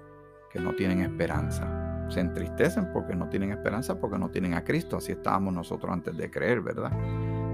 que 0.51 0.61
no 0.61 0.75
tienen 0.75 1.01
esperanza. 1.01 2.07
Se 2.09 2.21
entristecen 2.21 2.93
porque 2.93 3.17
no 3.17 3.29
tienen 3.29 3.51
esperanza, 3.51 4.01
porque 4.01 4.19
no 4.19 4.31
tienen 4.31 4.55
a 4.55 4.63
Cristo. 4.65 4.97
Así 4.97 5.13
estábamos 5.13 5.53
nosotros 5.53 5.93
antes 5.93 6.17
de 6.17 6.31
creer, 6.31 6.61
¿verdad? 6.61 6.93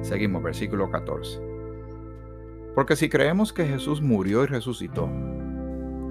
Seguimos, 0.02 0.42
versículo 0.42 0.90
14. 0.90 1.40
Porque 2.74 2.96
si 2.96 3.08
creemos 3.08 3.52
que 3.52 3.64
Jesús 3.66 4.00
murió 4.00 4.44
y 4.44 4.46
resucitó, 4.46 5.08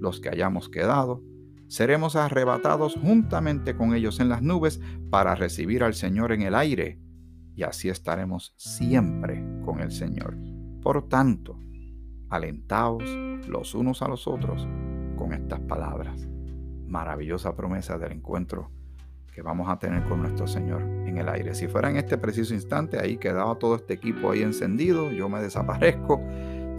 los 0.00 0.20
que 0.20 0.28
hayamos 0.28 0.68
quedado, 0.68 1.22
seremos 1.68 2.16
arrebatados 2.16 2.96
juntamente 3.00 3.76
con 3.76 3.94
ellos 3.94 4.18
en 4.18 4.28
las 4.28 4.42
nubes 4.42 4.80
para 5.10 5.34
recibir 5.34 5.84
al 5.84 5.94
Señor 5.94 6.32
en 6.32 6.42
el 6.42 6.54
aire, 6.54 6.98
y 7.54 7.62
así 7.62 7.88
estaremos 7.88 8.54
siempre 8.56 9.44
con 9.64 9.80
el 9.80 9.92
Señor. 9.92 10.36
Por 10.82 11.08
tanto, 11.08 11.60
alentaos 12.28 13.04
los 13.46 13.74
unos 13.74 14.02
a 14.02 14.08
los 14.08 14.26
otros 14.26 14.66
con 15.16 15.32
estas 15.32 15.60
palabras. 15.60 16.28
Maravillosa 16.86 17.54
promesa 17.54 17.98
del 17.98 18.12
encuentro 18.12 18.70
que 19.32 19.42
vamos 19.42 19.68
a 19.68 19.78
tener 19.78 20.04
con 20.08 20.22
nuestro 20.22 20.46
Señor 20.46 20.82
en 20.82 21.18
el 21.18 21.28
aire. 21.28 21.54
Si 21.54 21.68
fuera 21.68 21.90
en 21.90 21.96
este 21.96 22.18
preciso 22.18 22.54
instante, 22.54 22.98
ahí 22.98 23.16
quedaba 23.16 23.58
todo 23.58 23.76
este 23.76 23.94
equipo 23.94 24.30
ahí 24.30 24.42
encendido, 24.42 25.10
yo 25.10 25.28
me 25.28 25.40
desaparezco, 25.40 26.20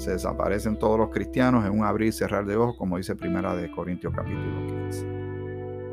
se 0.01 0.09
desaparecen 0.09 0.79
todos 0.79 0.97
los 0.97 1.09
cristianos 1.09 1.63
en 1.63 1.77
un 1.77 1.85
abrir 1.85 2.07
y 2.07 2.11
cerrar 2.11 2.43
de 2.47 2.55
ojos, 2.55 2.75
como 2.75 2.97
dice 2.97 3.15
Primera 3.15 3.55
de 3.55 3.69
Corintios 3.69 4.11
capítulo 4.11 4.65
15. 4.65 5.05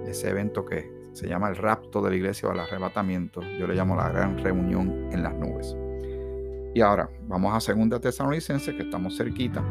Ese 0.06 0.30
evento 0.30 0.64
que 0.64 0.90
se 1.12 1.28
llama 1.28 1.50
el 1.50 1.56
rapto 1.56 2.00
de 2.00 2.08
la 2.08 2.16
iglesia 2.16 2.48
o 2.48 2.52
el 2.52 2.60
arrebatamiento, 2.60 3.42
yo 3.42 3.66
le 3.66 3.74
llamo 3.74 3.96
la 3.96 4.08
gran 4.08 4.38
reunión 4.38 5.10
en 5.12 5.22
las 5.22 5.34
nubes. 5.34 5.76
Y 6.74 6.80
ahora 6.80 7.10
vamos 7.26 7.54
a 7.54 7.60
Segunda 7.60 8.00
Tesalonicenses, 8.00 8.74
que 8.74 8.84
estamos 8.84 9.14
cerquita. 9.14 9.62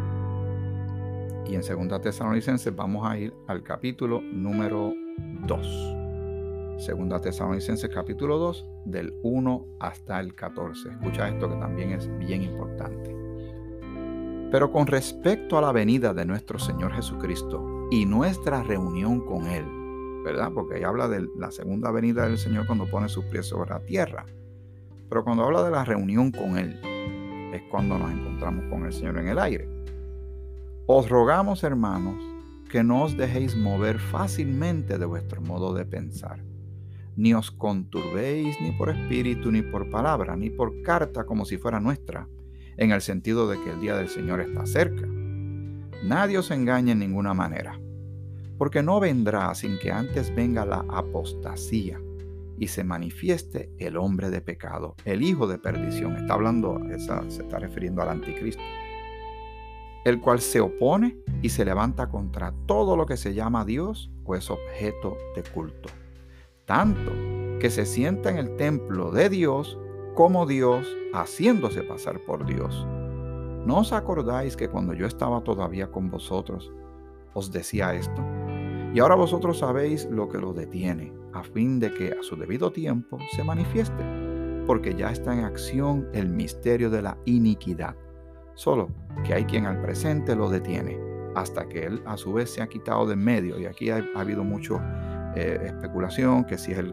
Y 1.48 1.56
en 1.56 1.63
Segunda 1.63 2.00
Tesalonicenses 2.00 2.75
vamos 2.75 3.10
a 3.10 3.17
ir 3.17 3.34
al 3.48 3.63
capítulo 3.63 4.22
número 4.22 4.94
2. 5.48 5.96
Segunda 6.77 7.20
Tesalonicenses 7.20 7.89
capítulo 7.89 8.38
2, 8.38 8.67
del 8.86 9.15
1 9.24 9.65
hasta 9.79 10.20
el 10.20 10.36
14. 10.36 10.89
Escucha 10.89 11.27
esto 11.27 11.50
que 11.50 11.56
también 11.56 11.94
es 11.94 12.08
bien 12.20 12.44
importante. 12.44 13.26
Pero 14.51 14.72
con 14.72 14.88
respecto 14.88 15.58
a 15.58 15.62
la 15.62 15.72
venida 15.72 16.13
de 16.13 16.25
nuestro 16.25 16.60
Señor 16.60 16.94
Jesucristo 16.94 17.88
y 17.92 18.06
nuestra 18.06 18.63
reunión 18.63 19.22
con 19.25 19.48
Él, 19.48 19.66
¿verdad? 20.24 20.51
Porque 20.54 20.84
habla 20.86 21.08
de 21.08 21.27
la 21.38 21.51
segunda 21.51 21.92
venida 21.92 22.27
del 22.27 22.38
Señor 22.38 22.66
cuando 22.66 22.89
pone 22.89 23.10
sus 23.10 23.25
pies 23.25 23.48
sobre 23.48 23.72
la 23.72 23.80
tierra. 23.80 24.25
Pero 25.10 25.24
cuando 25.24 25.44
habla 25.44 25.63
de 25.63 25.72
la 25.72 25.86
reunión 25.86 26.32
con 26.32 26.58
Él, 26.58 26.80
es 27.54 27.62
cuando 27.70 27.98
nos 27.98 28.12
encontramos 28.12 28.66
con 28.70 28.86
el 28.86 28.94
Señor 28.94 29.18
en 29.20 29.27
el 29.27 29.39
aire. 29.39 29.68
Os 30.86 31.10
rogamos, 31.10 31.63
hermanos, 31.63 32.24
que 32.70 32.84
no 32.84 33.04
os 33.04 33.18
dejéis 33.18 33.56
mover 33.56 34.00
fácilmente 34.00 34.98
de 34.98 35.06
vuestro 35.06 35.42
modo 35.42 35.74
de 35.74 35.86
pensar 35.86 36.39
ni 37.18 37.34
os 37.34 37.50
conturbéis 37.50 38.62
ni 38.62 38.72
por 38.72 38.89
espíritu, 38.89 39.51
ni 39.51 39.63
por 39.63 39.89
palabra, 39.89 40.38
ni 40.38 40.51
por 40.51 40.84
carta 40.84 41.25
como 41.25 41.46
si 41.46 41.58
fuera 41.58 41.80
nuestra, 41.80 42.30
en 42.77 42.91
el 42.91 43.01
sentido 43.01 43.50
de 43.50 43.62
que 43.62 43.72
el 43.72 43.81
día 43.81 43.96
del 43.96 44.07
Señor 44.07 44.39
está 44.41 44.65
cerca. 44.65 45.05
Nadie 46.03 46.38
os 46.38 46.51
engañe 46.51 46.91
en 46.91 47.00
ninguna 47.00 47.34
manera, 47.34 47.79
porque 48.57 48.84
no 48.84 49.00
vendrá 49.00 49.53
sin 49.55 49.77
que 49.79 49.91
antes 49.91 50.34
venga 50.34 50.65
la 50.65 50.86
apostasía 50.89 52.00
y 52.57 52.67
se 52.67 52.84
manifieste 52.84 53.72
el 53.77 53.98
hombre 53.98 54.29
de 54.29 54.41
pecado, 54.41 54.96
el 55.05 55.24
hijo 55.24 55.48
de 55.48 55.57
perdición. 55.57 56.15
Está 56.17 56.36
hablando, 56.36 56.79
se 57.27 57.41
está 57.41 57.60
refiriendo 57.60 58.01
al 58.01 58.10
anticristo, 58.10 58.63
el 60.05 60.22
cual 60.22 60.39
se 60.39 60.62
opone 60.62 61.17
y 61.41 61.50
se 61.50 61.65
levanta 61.65 62.07
contra 62.07 62.53
todo 62.65 62.96
lo 62.96 63.05
que 63.05 63.17
se 63.17 63.34
llama 63.34 63.65
Dios 63.65 64.12
o 64.24 64.36
es 64.36 64.50
objeto 64.50 65.17
de 65.36 65.43
culto 65.43 65.89
tanto 66.67 67.13
que 67.60 67.72
se 67.72 67.86
sienta 67.86 68.29
en 68.29 68.38
el 68.38 68.55
templo 68.57 69.10
de 69.12 69.29
Dios 69.29 69.79
como 70.17 70.47
Dios 70.47 70.97
haciéndose 71.13 71.83
pasar 71.83 72.19
por 72.25 72.43
Dios. 72.43 72.88
¿No 73.67 73.81
os 73.81 73.93
acordáis 73.93 74.57
que 74.57 74.67
cuando 74.67 74.95
yo 74.95 75.05
estaba 75.05 75.43
todavía 75.43 75.91
con 75.91 76.09
vosotros, 76.09 76.74
os 77.36 77.51
decía 77.51 77.93
esto? 77.93 78.25
Y 78.95 79.00
ahora 79.00 79.13
vosotros 79.13 79.59
sabéis 79.59 80.05
lo 80.09 80.27
que 80.27 80.39
lo 80.39 80.53
detiene, 80.53 81.13
a 81.33 81.43
fin 81.43 81.79
de 81.79 81.93
que 81.93 82.13
a 82.19 82.24
su 82.24 82.36
debido 82.36 82.71
tiempo 82.71 83.19
se 83.36 83.43
manifieste, 83.43 84.03
porque 84.65 84.95
ya 84.95 85.12
está 85.12 85.36
en 85.38 85.43
acción 85.43 86.07
el 86.13 86.29
misterio 86.29 86.89
de 86.89 87.03
la 87.03 87.15
iniquidad. 87.25 87.95
Solo 88.55 88.89
que 89.24 89.36
hay 89.36 89.45
quien 89.45 89.67
al 89.67 89.79
presente 89.83 90.36
lo 90.36 90.50
detiene, 90.50 91.00
hasta 91.36 91.69
que 91.69 91.86
él 91.86 92.01
a 92.07 92.17
su 92.17 92.33
vez 92.33 92.50
se 92.50 92.63
ha 92.63 92.67
quitado 92.67 93.05
de 93.05 93.15
medio. 93.15 93.59
Y 93.59 93.67
aquí 93.67 93.91
ha 93.91 94.03
habido 94.15 94.43
mucho 94.43 94.81
eh, 95.36 95.59
especulación, 95.63 96.43
que 96.43 96.57
si 96.57 96.71
es 96.71 96.83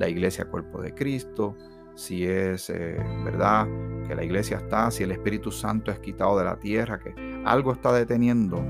la 0.00 0.08
iglesia 0.08 0.46
cuerpo 0.46 0.82
de 0.82 0.92
Cristo, 0.92 1.54
si 1.94 2.24
es 2.24 2.70
eh, 2.70 2.96
verdad 3.24 3.66
que 4.06 4.14
la 4.14 4.24
iglesia 4.24 4.58
está, 4.58 4.90
si 4.90 5.04
el 5.04 5.12
Espíritu 5.12 5.50
Santo 5.50 5.90
es 5.90 5.98
quitado 6.00 6.38
de 6.38 6.44
la 6.44 6.58
tierra, 6.58 6.98
que 6.98 7.14
algo 7.44 7.72
está 7.72 7.92
deteniendo 7.92 8.64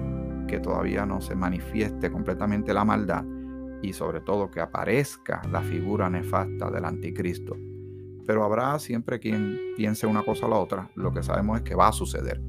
que 0.48 0.60
todavía 0.60 1.06
no 1.06 1.20
se 1.20 1.34
manifieste 1.34 2.10
completamente 2.10 2.74
la 2.74 2.84
maldad 2.84 3.24
y 3.82 3.92
sobre 3.92 4.20
todo 4.20 4.50
que 4.50 4.60
aparezca 4.60 5.42
la 5.50 5.62
figura 5.62 6.08
nefasta 6.08 6.70
del 6.70 6.84
anticristo. 6.84 7.56
Pero 8.26 8.44
habrá 8.44 8.78
siempre 8.78 9.18
quien 9.18 9.58
piense 9.76 10.06
una 10.06 10.22
cosa 10.22 10.46
o 10.46 10.48
la 10.48 10.56
otra. 10.56 10.90
Lo 10.94 11.12
que 11.12 11.22
sabemos 11.22 11.56
es 11.56 11.62
que 11.64 11.74
va 11.74 11.88
a 11.88 11.92
suceder. 11.92 12.40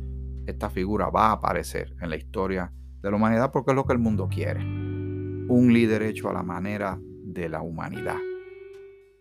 Esta 0.45 0.69
figura 0.69 1.09
va 1.09 1.27
a 1.27 1.31
aparecer 1.33 1.95
en 1.99 2.09
la 2.09 2.15
historia 2.15 2.71
de 3.01 3.09
la 3.09 3.15
humanidad 3.15 3.51
porque 3.51 3.71
es 3.71 3.75
lo 3.75 3.85
que 3.85 3.93
el 3.93 3.99
mundo 3.99 4.27
quiere. 4.29 4.61
Un 4.61 5.73
líder 5.73 6.03
hecho 6.03 6.29
a 6.29 6.33
la 6.33 6.43
manera 6.43 6.99
de 7.01 7.49
la 7.49 7.61
humanidad. 7.61 8.17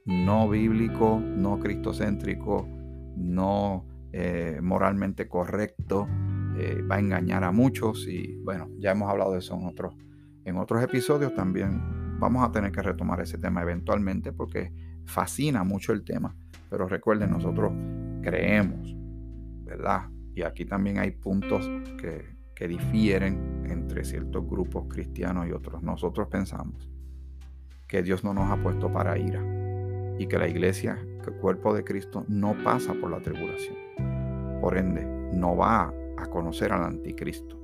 No 0.05 0.49
bíblico, 0.49 1.21
no 1.21 1.61
cristocéntrico, 1.61 2.69
no 3.17 3.87
eh, 4.13 4.59
moralmente 4.61 5.29
correcto. 5.29 6.09
Eh, 6.59 6.83
va 6.83 6.97
a 6.97 7.01
engañar 7.01 7.45
a 7.45 7.53
muchos 7.53 8.07
y 8.09 8.37
bueno, 8.43 8.69
ya 8.79 8.91
hemos 8.91 9.09
hablado 9.09 9.33
de 9.33 9.39
eso 9.39 9.55
en 9.55 9.65
otros, 9.65 9.95
en 10.45 10.57
otros 10.57 10.83
episodios. 10.83 11.35
También 11.35 12.19
vamos 12.19 12.47
a 12.47 12.51
tener 12.51 12.73
que 12.73 12.83
retomar 12.83 13.21
ese 13.21 13.39
tema 13.39 13.63
eventualmente 13.63 14.33
porque 14.33 14.73
fascina 15.05 15.63
mucho 15.63 15.93
el 15.93 16.05
tema. 16.05 16.37
Pero 16.69 16.89
recuerden, 16.89 17.31
nosotros 17.31 17.73
creemos, 18.23 18.95
¿verdad? 19.65 20.09
Y 20.35 20.43
aquí 20.43 20.65
también 20.65 20.99
hay 20.99 21.13
puntos 21.13 21.71
que, 22.01 22.37
que 22.57 22.67
difieren 22.67 23.65
entre 23.69 24.05
ciertos 24.05 24.47
grupos 24.47 24.87
cristianos 24.89 25.47
y 25.47 25.53
otros. 25.53 25.83
Nosotros 25.83 26.29
pensamos 26.29 26.91
que 27.87 28.03
Dios 28.03 28.25
no 28.25 28.35
nos 28.35 28.51
ha 28.51 28.63
puesto 28.63 28.91
para 28.93 29.19
ira 29.19 29.62
y 30.23 30.27
que 30.27 30.39
la 30.39 30.49
iglesia, 30.49 30.99
que 31.23 31.31
el 31.31 31.37
cuerpo 31.37 31.75
de 31.75 31.85
Cristo, 31.85 32.25
no 32.29 32.57
pasa 32.65 32.95
por 32.95 33.11
la 33.11 33.21
tribulación. 33.21 33.77
Por 34.61 34.77
ende, 34.77 35.05
no 35.33 35.57
va 35.57 35.93
a 36.17 36.27
conocer 36.27 36.73
al 36.73 36.85
anticristo, 36.85 37.59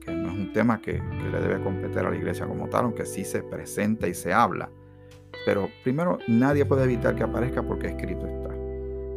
que 0.00 0.12
no 0.12 0.28
es 0.28 0.34
un 0.34 0.52
tema 0.52 0.80
que, 0.80 1.00
le 1.00 1.40
debe 1.40 1.62
competir 1.62 1.98
a 1.98 2.10
la 2.10 2.16
iglesia 2.16 2.46
como 2.46 2.68
tal, 2.68 2.86
aunque 2.86 3.06
sí 3.06 3.24
se 3.24 3.42
presenta 3.42 4.08
y 4.08 4.14
se 4.14 4.32
habla 4.32 4.70
pero 5.46 5.70
primero, 5.84 6.18
nadie 6.26 6.64
puede 6.64 6.82
evitar 6.82 7.14
que 7.14 7.22
aparezca 7.22 7.62
porque 7.62 7.86
escrito 7.86 8.26
está. 8.26 8.50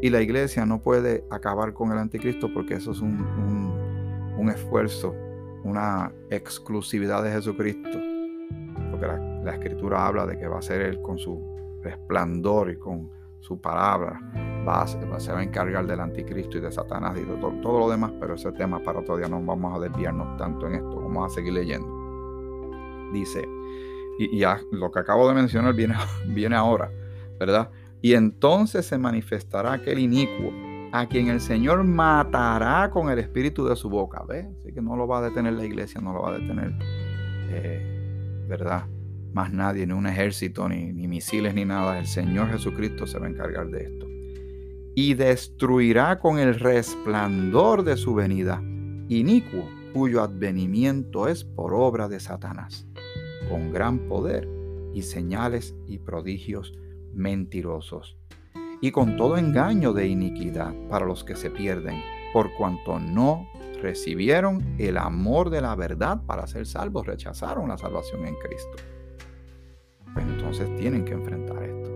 Y 0.01 0.11
la 0.11 0.21
iglesia 0.21 0.63
no 0.63 0.79
puede 0.79 1.25
acabar 1.31 1.73
con 1.73 1.91
el 1.91 1.97
anticristo 1.97 2.53
porque 2.53 2.75
eso 2.75 2.91
es 2.91 3.01
un, 3.01 4.47
esfuerzo, 4.53 5.15
una 5.63 6.11
exclusividad 6.29 7.23
de 7.23 7.31
Jesucristo. 7.31 7.99
Porque 8.91 9.07
la, 9.07 9.55
escritura 9.55 10.05
habla 10.05 10.27
de 10.27 10.37
que 10.37 10.47
va 10.47 10.59
a 10.59 10.61
ser 10.61 10.81
Él 10.81 11.01
con 11.01 11.17
su 11.17 11.43
resplandor 11.81 12.71
y 12.71 12.77
con 12.77 13.09
su 13.39 13.59
palabra. 13.59 14.19
Va 14.67 14.85
se 14.85 15.31
va 15.31 15.39
a 15.39 15.43
encargar 15.43 15.87
del 15.87 15.99
anticristo 15.99 16.57
y 16.57 16.61
de 16.61 16.71
Satanás 16.71 17.17
y 17.17 17.23
de 17.23 17.37
todo, 17.37 17.79
lo 17.79 17.89
demás, 17.89 18.11
pero 18.19 18.35
ese 18.35 18.51
tema 18.51 18.79
para 18.83 18.99
otro 18.99 19.17
día 19.17 19.27
no 19.27 19.41
vamos 19.41 19.75
a 19.75 19.79
desviarnos 19.79 20.37
tanto 20.37 20.67
en 20.67 20.75
esto. 20.75 20.95
Vamos 21.01 21.31
a 21.31 21.35
seguir 21.35 21.53
leyendo. 21.53 21.87
Dice, 23.13 23.47
y, 24.19 24.43
lo 24.71 24.91
que 24.91 24.99
acabo 24.99 25.27
de 25.27 25.33
mencionar 25.33 25.73
viene, 25.73 25.95
viene 26.27 26.55
ahora, 26.55 26.91
¿verdad? 27.39 27.69
Y 28.01 28.13
entonces 28.13 28.85
se 28.85 28.97
manifestará 28.97 29.73
aquel 29.73 29.99
inicuo 29.99 30.51
a 30.91 31.07
quien 31.07 31.27
el 31.27 31.39
Señor 31.39 31.83
matará 31.83 32.89
con 32.89 33.09
el 33.09 33.19
espíritu 33.19 33.65
de 33.65 33.75
su 33.75 33.89
boca. 33.89 34.23
¿Ves? 34.27 34.47
Así 34.59 34.71
que 34.73 34.81
no 34.81 34.95
lo 34.95 35.07
va 35.07 35.19
a 35.19 35.21
detener 35.21 35.53
la 35.53 35.65
iglesia, 35.65 36.01
no 36.01 36.13
lo 36.13 36.21
va 36.21 36.29
a 36.29 36.39
detener, 36.39 36.73
eh, 37.49 38.45
¿verdad? 38.47 38.85
Más 39.33 39.53
nadie, 39.53 39.85
ni 39.85 39.93
un 39.93 40.07
ejército, 40.07 40.67
ni, 40.67 40.91
misiles, 41.07 41.53
ni 41.53 41.65
nada. 41.65 41.99
El 41.99 42.07
Señor 42.07 42.49
Jesucristo 42.49 43.05
se 43.05 43.19
va 43.19 43.27
a 43.27 43.29
encargar 43.29 43.69
de 43.69 43.83
esto. 43.83 44.07
Y 44.95 45.13
destruirá 45.13 46.19
con 46.19 46.39
el 46.39 46.59
resplandor 46.59 47.83
de 47.83 47.95
su 47.95 48.13
venida 48.15 48.61
inicuo, 49.07 49.69
cuyo 49.93 50.21
advenimiento 50.21 51.27
es 51.27 51.43
por 51.43 51.73
obra 51.73 52.07
de 52.07 52.19
Satanás 52.19 52.87
con 53.49 53.71
gran 53.73 54.07
poder 54.07 54.47
y 54.93 55.01
señales 55.01 55.75
y 55.87 55.97
prodigios 55.97 56.73
mentirosos, 57.13 58.17
y 58.79 58.91
con 58.91 59.17
todo 59.17 59.37
engaño 59.37 59.91
de 59.91 60.07
iniquidad 60.07 60.73
para 60.89 61.05
los 61.05 61.23
que 61.23 61.35
se 61.35 61.49
pierden, 61.49 62.01
por 62.31 62.53
cuanto 62.55 62.99
no 62.99 63.47
recibieron 63.81 64.75
el 64.77 64.97
amor 64.97 65.49
de 65.49 65.61
la 65.61 65.75
verdad 65.75 66.21
para 66.25 66.47
ser 66.47 66.65
salvos, 66.65 67.07
rechazaron 67.07 67.69
la 67.69 67.77
salvación 67.77 68.25
en 68.25 68.35
Cristo. 68.35 68.77
Pues 70.13 70.25
entonces 70.27 70.73
tienen 70.77 71.05
que 71.05 71.13
enfrentar 71.13 71.63
esto. 71.63 71.89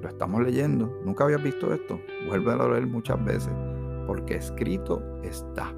Lo 0.00 0.08
estamos 0.08 0.42
leyendo, 0.42 1.00
nunca 1.04 1.24
habías 1.24 1.42
visto 1.42 1.72
esto, 1.72 2.00
vuelve 2.26 2.52
a 2.52 2.68
leer 2.68 2.86
muchas 2.86 3.24
veces, 3.24 3.52
porque 4.06 4.36
escrito 4.36 5.02
está. 5.22 5.72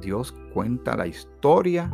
Dios 0.00 0.32
cuenta 0.52 0.96
la 0.96 1.06
historia 1.06 1.90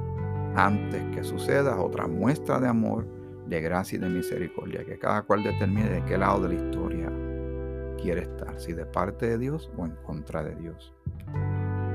antes 0.57 1.02
que 1.14 1.24
suceda 1.24 1.80
otra 1.80 2.07
muestra 2.07 2.61
de 2.61 2.68
amor, 2.68 3.07
de 3.46 3.61
gracia 3.61 3.96
y 3.96 4.00
de 4.00 4.09
misericordia, 4.09 4.85
que 4.85 4.98
cada 4.98 5.22
cual 5.22 5.42
determine 5.42 5.88
de 5.88 6.04
qué 6.04 6.16
lado 6.16 6.42
de 6.42 6.48
la 6.48 6.54
historia 6.54 7.12
quiere 8.00 8.22
estar, 8.22 8.59
si 8.61 8.72
de 8.72 8.87
parte 8.87 9.26
de 9.26 9.38
Dios 9.38 9.70
o 9.76 9.85
en 9.85 9.92
contra 10.04 10.42
de 10.42 10.54
Dios. 10.57 10.92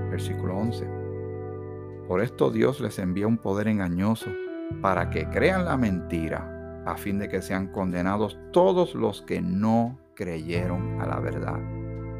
Versículo 0.10 0.58
11. 0.58 0.88
Por 2.08 2.22
esto 2.22 2.50
Dios 2.50 2.82
les 2.82 2.98
envía 2.98 3.28
un 3.28 3.38
poder 3.38 3.68
engañoso 3.68 4.30
para 4.82 5.10
que 5.10 5.30
crean 5.30 5.66
la 5.66 5.78
mentira, 5.78 6.59
a 6.86 6.96
fin 6.98 7.20
de 7.20 7.30
que 7.30 7.42
sean 7.42 7.68
condenados 7.68 8.40
todos 8.52 8.96
los 8.96 9.22
que 9.22 9.42
no 9.42 10.00
creyeron 10.16 11.00
a 11.02 11.06
la 11.06 11.20
verdad, 11.20 11.60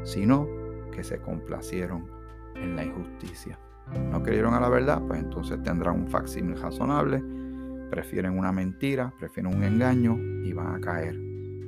sino 0.04 0.46
que 0.92 1.04
se 1.04 1.20
complacieron 1.20 2.10
en 2.54 2.76
la 2.76 2.84
injusticia 2.84 3.58
no 4.10 4.22
creyeron 4.22 4.54
a 4.54 4.60
la 4.60 4.68
verdad, 4.68 5.02
pues 5.06 5.20
entonces 5.20 5.62
tendrán 5.62 6.00
un 6.00 6.08
facsímil 6.08 6.60
razonable, 6.60 7.22
prefieren 7.90 8.38
una 8.38 8.52
mentira, 8.52 9.12
prefieren 9.18 9.54
un 9.54 9.64
engaño 9.64 10.16
y 10.44 10.52
van 10.52 10.74
a 10.74 10.80
caer. 10.80 11.16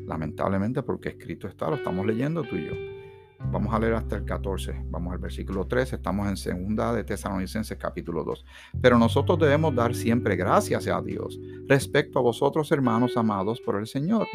Lamentablemente 0.07 0.83
porque 0.83 1.11
escrito 1.11 1.49
está, 1.49 1.69
lo 1.69 1.77
estamos 1.77 2.07
leyendo 2.07 2.43
tú 2.43 2.57
y 2.57 2.67
yo. 2.67 3.02
Vamos 3.51 3.75
a 3.75 3.79
leer 3.79 3.95
hasta 3.95 4.17
el 4.17 4.25
14, 4.25 4.87
vamos 4.91 5.13
al 5.13 5.19
versículo 5.19 5.67
13, 5.67 5.97
estamos 5.97 6.29
en 6.29 6.37
segunda 6.37 6.93
de 6.93 7.05
Tesalonicenses 7.05 7.77
capítulo 7.77 8.25
2. 8.25 8.45
Pero 8.81 8.99
nosotros 8.99 9.39
debemos 9.39 9.75
dar 9.75 9.95
siempre 9.95 10.37
gracias 10.37 10.87
a 10.89 11.03
Dios 11.03 11.39
respecto 11.67 12.19
a 12.19 12.23
vosotros 12.23 12.73
hermanos 12.73 13.17
amados 13.17 13.61
por 13.61 13.79
el 13.79 13.87
Señor, 13.87 14.27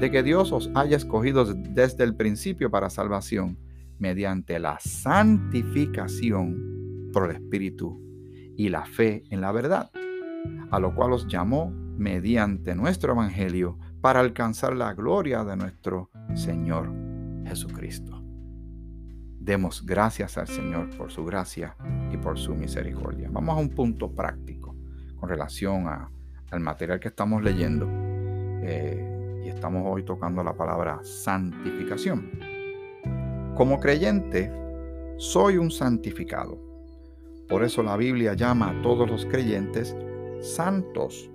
de 0.00 0.10
que 0.10 0.22
Dios 0.22 0.52
os 0.52 0.70
haya 0.74 0.96
escogido 0.96 1.44
desde 1.44 2.04
el 2.04 2.14
principio 2.14 2.70
para 2.70 2.88
salvación, 2.88 3.58
mediante 3.98 4.58
la 4.58 4.78
santificación 4.80 7.10
por 7.12 7.30
el 7.30 7.36
Espíritu 7.36 8.00
y 8.56 8.70
la 8.70 8.86
fe 8.86 9.24
en 9.30 9.40
la 9.40 9.52
verdad, 9.52 9.90
a 10.70 10.78
lo 10.78 10.94
cual 10.94 11.12
os 11.12 11.26
llamó 11.26 11.70
mediante 11.98 12.74
nuestro 12.74 13.12
Evangelio 13.12 13.78
para 14.00 14.20
alcanzar 14.20 14.74
la 14.74 14.94
gloria 14.94 15.44
de 15.44 15.56
nuestro 15.56 16.10
Señor 16.34 16.90
Jesucristo. 17.44 18.17
Demos 19.48 19.82
gracias 19.86 20.36
al 20.36 20.46
Señor 20.46 20.90
por 20.98 21.10
su 21.10 21.24
gracia 21.24 21.74
y 22.12 22.18
por 22.18 22.38
su 22.38 22.54
misericordia. 22.54 23.30
Vamos 23.32 23.56
a 23.56 23.58
un 23.58 23.70
punto 23.70 24.14
práctico 24.14 24.76
con 25.16 25.30
relación 25.30 25.86
al 26.50 26.60
material 26.60 27.00
que 27.00 27.08
estamos 27.08 27.42
leyendo. 27.42 27.88
Eh, 28.62 29.40
y 29.46 29.48
estamos 29.48 29.84
hoy 29.86 30.02
tocando 30.02 30.44
la 30.44 30.52
palabra 30.52 31.00
santificación. 31.02 32.30
Como 33.56 33.80
creyente, 33.80 34.52
soy 35.16 35.56
un 35.56 35.70
santificado. 35.70 36.58
Por 37.48 37.64
eso 37.64 37.82
la 37.82 37.96
Biblia 37.96 38.34
llama 38.34 38.68
a 38.68 38.82
todos 38.82 39.08
los 39.08 39.24
creyentes 39.24 39.96
santos. 40.42 41.30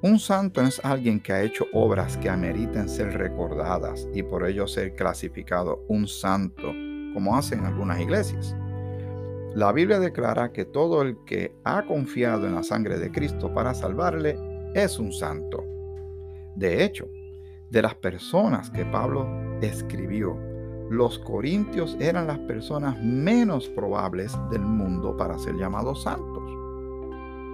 Un 0.00 0.18
santo 0.18 0.62
es 0.62 0.82
alguien 0.82 1.20
que 1.20 1.34
ha 1.34 1.42
hecho 1.42 1.66
obras 1.74 2.16
que 2.16 2.30
ameriten 2.30 2.88
ser 2.88 3.18
recordadas 3.18 4.08
y 4.14 4.22
por 4.22 4.48
ello 4.48 4.66
ser 4.66 4.94
clasificado 4.94 5.84
un 5.88 6.08
santo, 6.08 6.72
como 7.14 7.36
hacen 7.36 7.64
algunas 7.64 8.00
iglesias. 8.00 8.56
La 9.54 9.72
Biblia 9.72 9.98
declara 9.98 10.52
que 10.52 10.64
todo 10.64 11.02
el 11.02 11.16
que 11.24 11.54
ha 11.64 11.84
confiado 11.86 12.46
en 12.46 12.54
la 12.54 12.62
sangre 12.62 12.98
de 12.98 13.10
Cristo 13.10 13.52
para 13.52 13.74
salvarle 13.74 14.38
es 14.74 14.98
un 14.98 15.12
santo. 15.12 15.64
De 16.54 16.84
hecho, 16.84 17.08
de 17.70 17.82
las 17.82 17.94
personas 17.94 18.70
que 18.70 18.84
Pablo 18.84 19.26
escribió 19.60 20.36
los 20.90 21.18
corintios 21.18 21.98
eran 22.00 22.28
las 22.28 22.38
personas 22.38 22.98
menos 23.02 23.68
probables 23.68 24.34
del 24.50 24.62
mundo 24.62 25.16
para 25.18 25.38
ser 25.38 25.54
llamados 25.56 26.02
santos, 26.02 26.42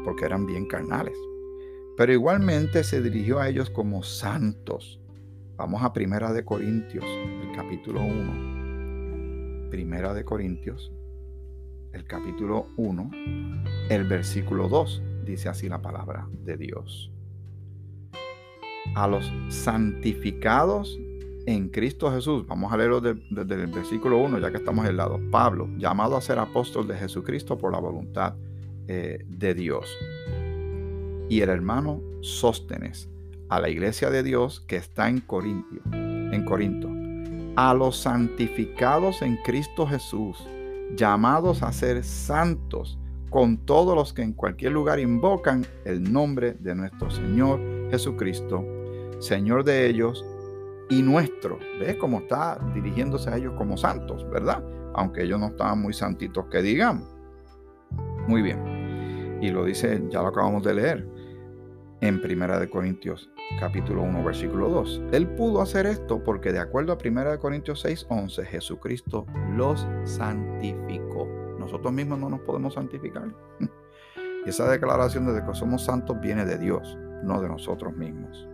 porque 0.04 0.24
eran 0.24 0.46
bien 0.46 0.66
carnales. 0.66 1.18
Pero 1.96 2.12
igualmente 2.12 2.84
se 2.84 3.02
dirigió 3.02 3.40
a 3.40 3.48
ellos 3.48 3.70
como 3.70 4.04
santos. 4.04 5.00
Vamos 5.56 5.82
a 5.82 5.92
Primera 5.92 6.32
de 6.32 6.44
Corintios, 6.44 7.04
el 7.04 7.56
capítulo 7.56 8.02
1. 8.02 8.53
Primera 9.74 10.14
de 10.14 10.24
Corintios, 10.24 10.92
el 11.92 12.04
capítulo 12.04 12.68
1, 12.76 13.10
el 13.90 14.04
versículo 14.04 14.68
2, 14.68 15.02
dice 15.24 15.48
así 15.48 15.68
la 15.68 15.82
palabra 15.82 16.28
de 16.44 16.56
Dios. 16.56 17.10
A 18.94 19.08
los 19.08 19.32
santificados 19.48 20.96
en 21.46 21.70
Cristo 21.70 22.08
Jesús, 22.12 22.46
vamos 22.46 22.72
a 22.72 22.76
leerlo 22.76 23.00
desde, 23.00 23.54
el 23.64 23.66
versículo 23.66 24.18
1, 24.18 24.38
ya 24.38 24.52
que 24.52 24.58
estamos 24.58 24.87
al 24.87 24.96
lado, 24.96 25.18
Pablo, 25.32 25.68
llamado 25.76 26.16
a 26.16 26.20
ser 26.20 26.38
apóstol 26.38 26.87
de 26.87 26.94
Jesucristo 26.94 27.58
por 27.58 27.72
la 27.72 27.80
voluntad 27.80 28.37
eh, 28.87 29.24
de 29.26 29.54
Dios. 29.54 29.92
Y 31.28 31.40
el 31.40 31.48
hermano 31.48 32.00
Sóstenes, 32.20 33.08
a 33.48 33.58
la 33.58 33.68
iglesia 33.68 34.08
de 34.10 34.22
Dios 34.22 34.60
que 34.60 34.76
está 34.76 35.08
en 35.08 35.18
Corintio, 35.18 35.82
en 35.92 36.44
Corinto, 36.44 36.93
a 37.56 37.74
los 37.74 37.96
santificados 37.96 39.22
en 39.22 39.36
Cristo 39.38 39.86
Jesús, 39.86 40.46
llamados 40.96 41.62
a 41.62 41.72
ser 41.72 42.02
santos 42.02 42.98
con 43.30 43.58
todos 43.58 43.96
los 43.96 44.12
que 44.12 44.22
en 44.22 44.32
cualquier 44.32 44.72
lugar 44.72 44.98
invocan 45.00 45.66
el 45.84 46.12
nombre 46.12 46.54
de 46.54 46.74
nuestro 46.74 47.10
Señor 47.10 47.60
Jesucristo, 47.90 48.64
Señor 49.18 49.64
de 49.64 49.86
ellos 49.86 50.24
y 50.90 51.02
nuestro. 51.02 51.58
¿Ves 51.80 51.96
cómo 51.96 52.18
está 52.20 52.58
dirigiéndose 52.74 53.30
a 53.30 53.36
ellos 53.36 53.54
como 53.56 53.76
santos, 53.76 54.28
verdad? 54.30 54.62
Aunque 54.94 55.22
ellos 55.22 55.40
no 55.40 55.48
estaban 55.48 55.80
muy 55.80 55.92
santitos 55.92 56.46
que 56.50 56.62
digamos. 56.62 57.08
Muy 58.28 58.42
bien. 58.42 59.38
Y 59.40 59.50
lo 59.50 59.64
dice, 59.64 60.02
ya 60.10 60.22
lo 60.22 60.28
acabamos 60.28 60.62
de 60.62 60.74
leer, 60.74 61.08
en 62.00 62.20
Primera 62.20 62.58
de 62.58 62.70
Corintios 62.70 63.33
capítulo 63.59 64.02
1 64.02 64.24
versículo 64.24 64.68
2. 64.68 65.02
Él 65.12 65.28
pudo 65.28 65.61
hacer 65.61 65.87
esto 65.87 66.22
porque 66.22 66.52
de 66.52 66.59
acuerdo 66.59 66.92
a 66.92 66.98
Primera 66.98 67.30
de 67.33 67.38
Corintios 67.38 67.80
6, 67.80 68.07
11, 68.09 68.44
Jesucristo 68.46 69.26
los 69.54 69.87
santificó. 70.04 71.28
Nosotros 71.59 71.92
mismos 71.92 72.18
no 72.18 72.28
nos 72.28 72.40
podemos 72.40 72.74
santificar. 72.74 73.28
Y 74.44 74.48
esa 74.48 74.68
declaración 74.68 75.33
de 75.33 75.44
que 75.44 75.54
somos 75.54 75.85
santos 75.85 76.20
viene 76.20 76.44
de 76.44 76.59
Dios, 76.59 76.98
no 77.22 77.40
de 77.40 77.48
nosotros 77.48 77.96
mismos. 77.96 78.48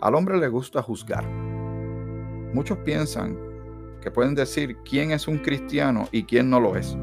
Al 0.00 0.14
hombre 0.14 0.38
le 0.38 0.48
gusta 0.48 0.82
juzgar. 0.82 1.26
Muchos 1.26 2.78
piensan 2.78 3.38
que 4.00 4.10
pueden 4.10 4.34
decir 4.34 4.76
quién 4.88 5.10
es 5.10 5.26
un 5.28 5.38
cristiano 5.38 6.08
y 6.12 6.24
quién 6.24 6.50
no 6.50 6.60
lo 6.60 6.76
es. 6.76 6.96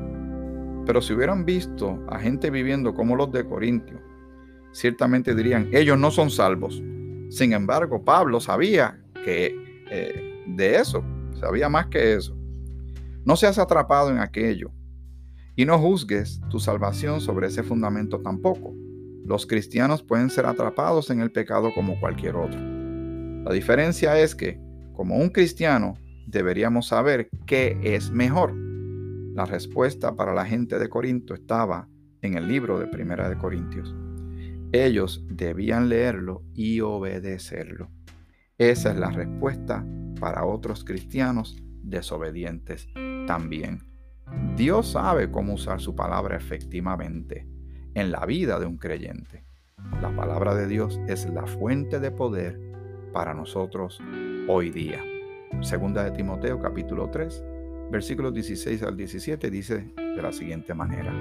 Pero 0.85 1.01
si 1.01 1.13
hubieran 1.13 1.45
visto 1.45 1.99
a 2.09 2.19
gente 2.19 2.49
viviendo 2.49 2.93
como 2.93 3.15
los 3.15 3.31
de 3.31 3.45
Corintio, 3.45 3.99
ciertamente 4.71 5.33
dirían, 5.33 5.69
ellos 5.73 5.97
no 5.97 6.11
son 6.11 6.29
salvos. 6.29 6.83
Sin 7.35 7.51
embargo, 7.51 8.01
Pablo 8.01 8.39
sabía 8.39 8.97
que 9.25 9.53
eh, 9.91 10.41
de 10.47 10.77
eso, 10.77 11.03
sabía 11.37 11.67
más 11.67 11.87
que 11.87 12.13
eso. 12.13 12.33
No 13.25 13.35
seas 13.35 13.59
atrapado 13.59 14.09
en 14.09 14.19
aquello 14.19 14.71
y 15.53 15.65
no 15.65 15.77
juzgues 15.77 16.39
tu 16.49 16.61
salvación 16.61 17.19
sobre 17.19 17.47
ese 17.47 17.61
fundamento 17.61 18.21
tampoco. 18.21 18.73
Los 19.25 19.45
cristianos 19.45 20.01
pueden 20.01 20.29
ser 20.29 20.45
atrapados 20.45 21.09
en 21.09 21.19
el 21.19 21.29
pecado 21.29 21.73
como 21.75 21.99
cualquier 21.99 22.37
otro. 22.37 22.57
La 23.43 23.51
diferencia 23.51 24.17
es 24.17 24.33
que, 24.33 24.57
como 24.93 25.17
un 25.17 25.27
cristiano, 25.27 25.95
deberíamos 26.27 26.87
saber 26.87 27.27
qué 27.45 27.77
es 27.83 28.11
mejor. 28.11 28.53
La 29.33 29.43
respuesta 29.43 30.15
para 30.15 30.33
la 30.33 30.45
gente 30.45 30.79
de 30.79 30.87
Corinto 30.87 31.33
estaba 31.33 31.89
en 32.21 32.35
el 32.35 32.47
libro 32.47 32.79
de 32.79 32.87
Primera 32.87 33.27
de 33.27 33.37
Corintios. 33.37 33.93
Ellos 34.71 35.25
debían 35.29 35.89
leerlo 35.89 36.43
y 36.53 36.81
obedecerlo. 36.81 37.89
Esa 38.57 38.91
es 38.91 38.97
la 38.97 39.11
respuesta 39.11 39.85
para 40.19 40.45
otros 40.45 40.83
cristianos 40.83 41.57
desobedientes 41.83 42.89
también. 43.27 43.83
Dios 44.55 44.91
sabe 44.91 45.29
cómo 45.29 45.53
usar 45.53 45.81
su 45.81 45.95
palabra 45.95 46.35
efectivamente 46.35 47.47
en 47.93 48.11
la 48.11 48.25
vida 48.25 48.59
de 48.59 48.65
un 48.65 48.77
creyente. 48.77 49.45
La 50.01 50.15
palabra 50.15 50.55
de 50.55 50.67
Dios 50.67 50.99
es 51.07 51.29
la 51.29 51.45
fuente 51.45 51.99
de 51.99 52.11
poder 52.11 52.59
para 53.13 53.33
nosotros 53.33 54.01
hoy 54.47 54.71
día. 54.71 55.01
Segunda 55.61 56.03
de 56.03 56.11
Timoteo 56.11 56.59
capítulo 56.59 57.09
3, 57.09 57.43
versículos 57.91 58.33
16 58.33 58.83
al 58.83 58.97
17 58.97 59.49
dice 59.49 59.93
de 59.95 60.21
la 60.21 60.31
siguiente 60.31 60.73
manera. 60.73 61.13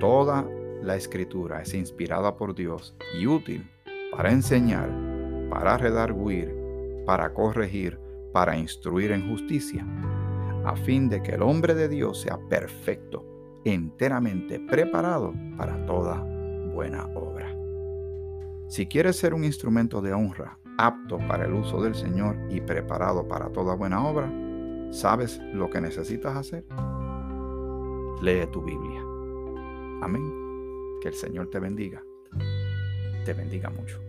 Toda 0.00 0.46
la 0.82 0.96
escritura 0.96 1.62
es 1.62 1.74
inspirada 1.74 2.36
por 2.36 2.54
Dios 2.54 2.94
y 3.18 3.26
útil 3.26 3.70
para 4.10 4.30
enseñar, 4.32 4.90
para 5.50 5.78
redarguir, 5.78 6.54
para 7.06 7.32
corregir, 7.32 7.98
para 8.32 8.56
instruir 8.56 9.12
en 9.12 9.28
justicia, 9.28 9.86
a 10.64 10.76
fin 10.76 11.08
de 11.08 11.22
que 11.22 11.32
el 11.32 11.42
hombre 11.42 11.74
de 11.74 11.88
Dios 11.88 12.20
sea 12.20 12.38
perfecto, 12.48 13.24
enteramente 13.64 14.58
preparado 14.60 15.32
para 15.56 15.86
toda 15.86 16.22
buena 16.72 17.06
obra. 17.14 17.56
Si 18.68 18.86
quieres 18.86 19.16
ser 19.16 19.34
un 19.34 19.44
instrumento 19.44 20.00
de 20.00 20.12
honra 20.12 20.58
apto 20.78 21.18
para 21.28 21.44
el 21.44 21.52
uso 21.52 21.82
del 21.82 21.94
Señor 21.94 22.36
y 22.50 22.60
preparado 22.60 23.28
para 23.28 23.50
toda 23.50 23.74
buena 23.74 24.04
obra, 24.04 24.32
¿sabes 24.90 25.40
lo 25.52 25.68
que 25.70 25.80
necesitas 25.80 26.36
hacer? 26.36 26.64
Lee 28.22 28.46
tu 28.50 28.62
Biblia. 28.62 29.02
Amén. 30.00 30.41
Que 31.02 31.08
el 31.08 31.14
Señor 31.14 31.50
te 31.50 31.58
bendiga. 31.58 32.00
Te 33.24 33.34
bendiga 33.34 33.68
mucho. 33.70 34.01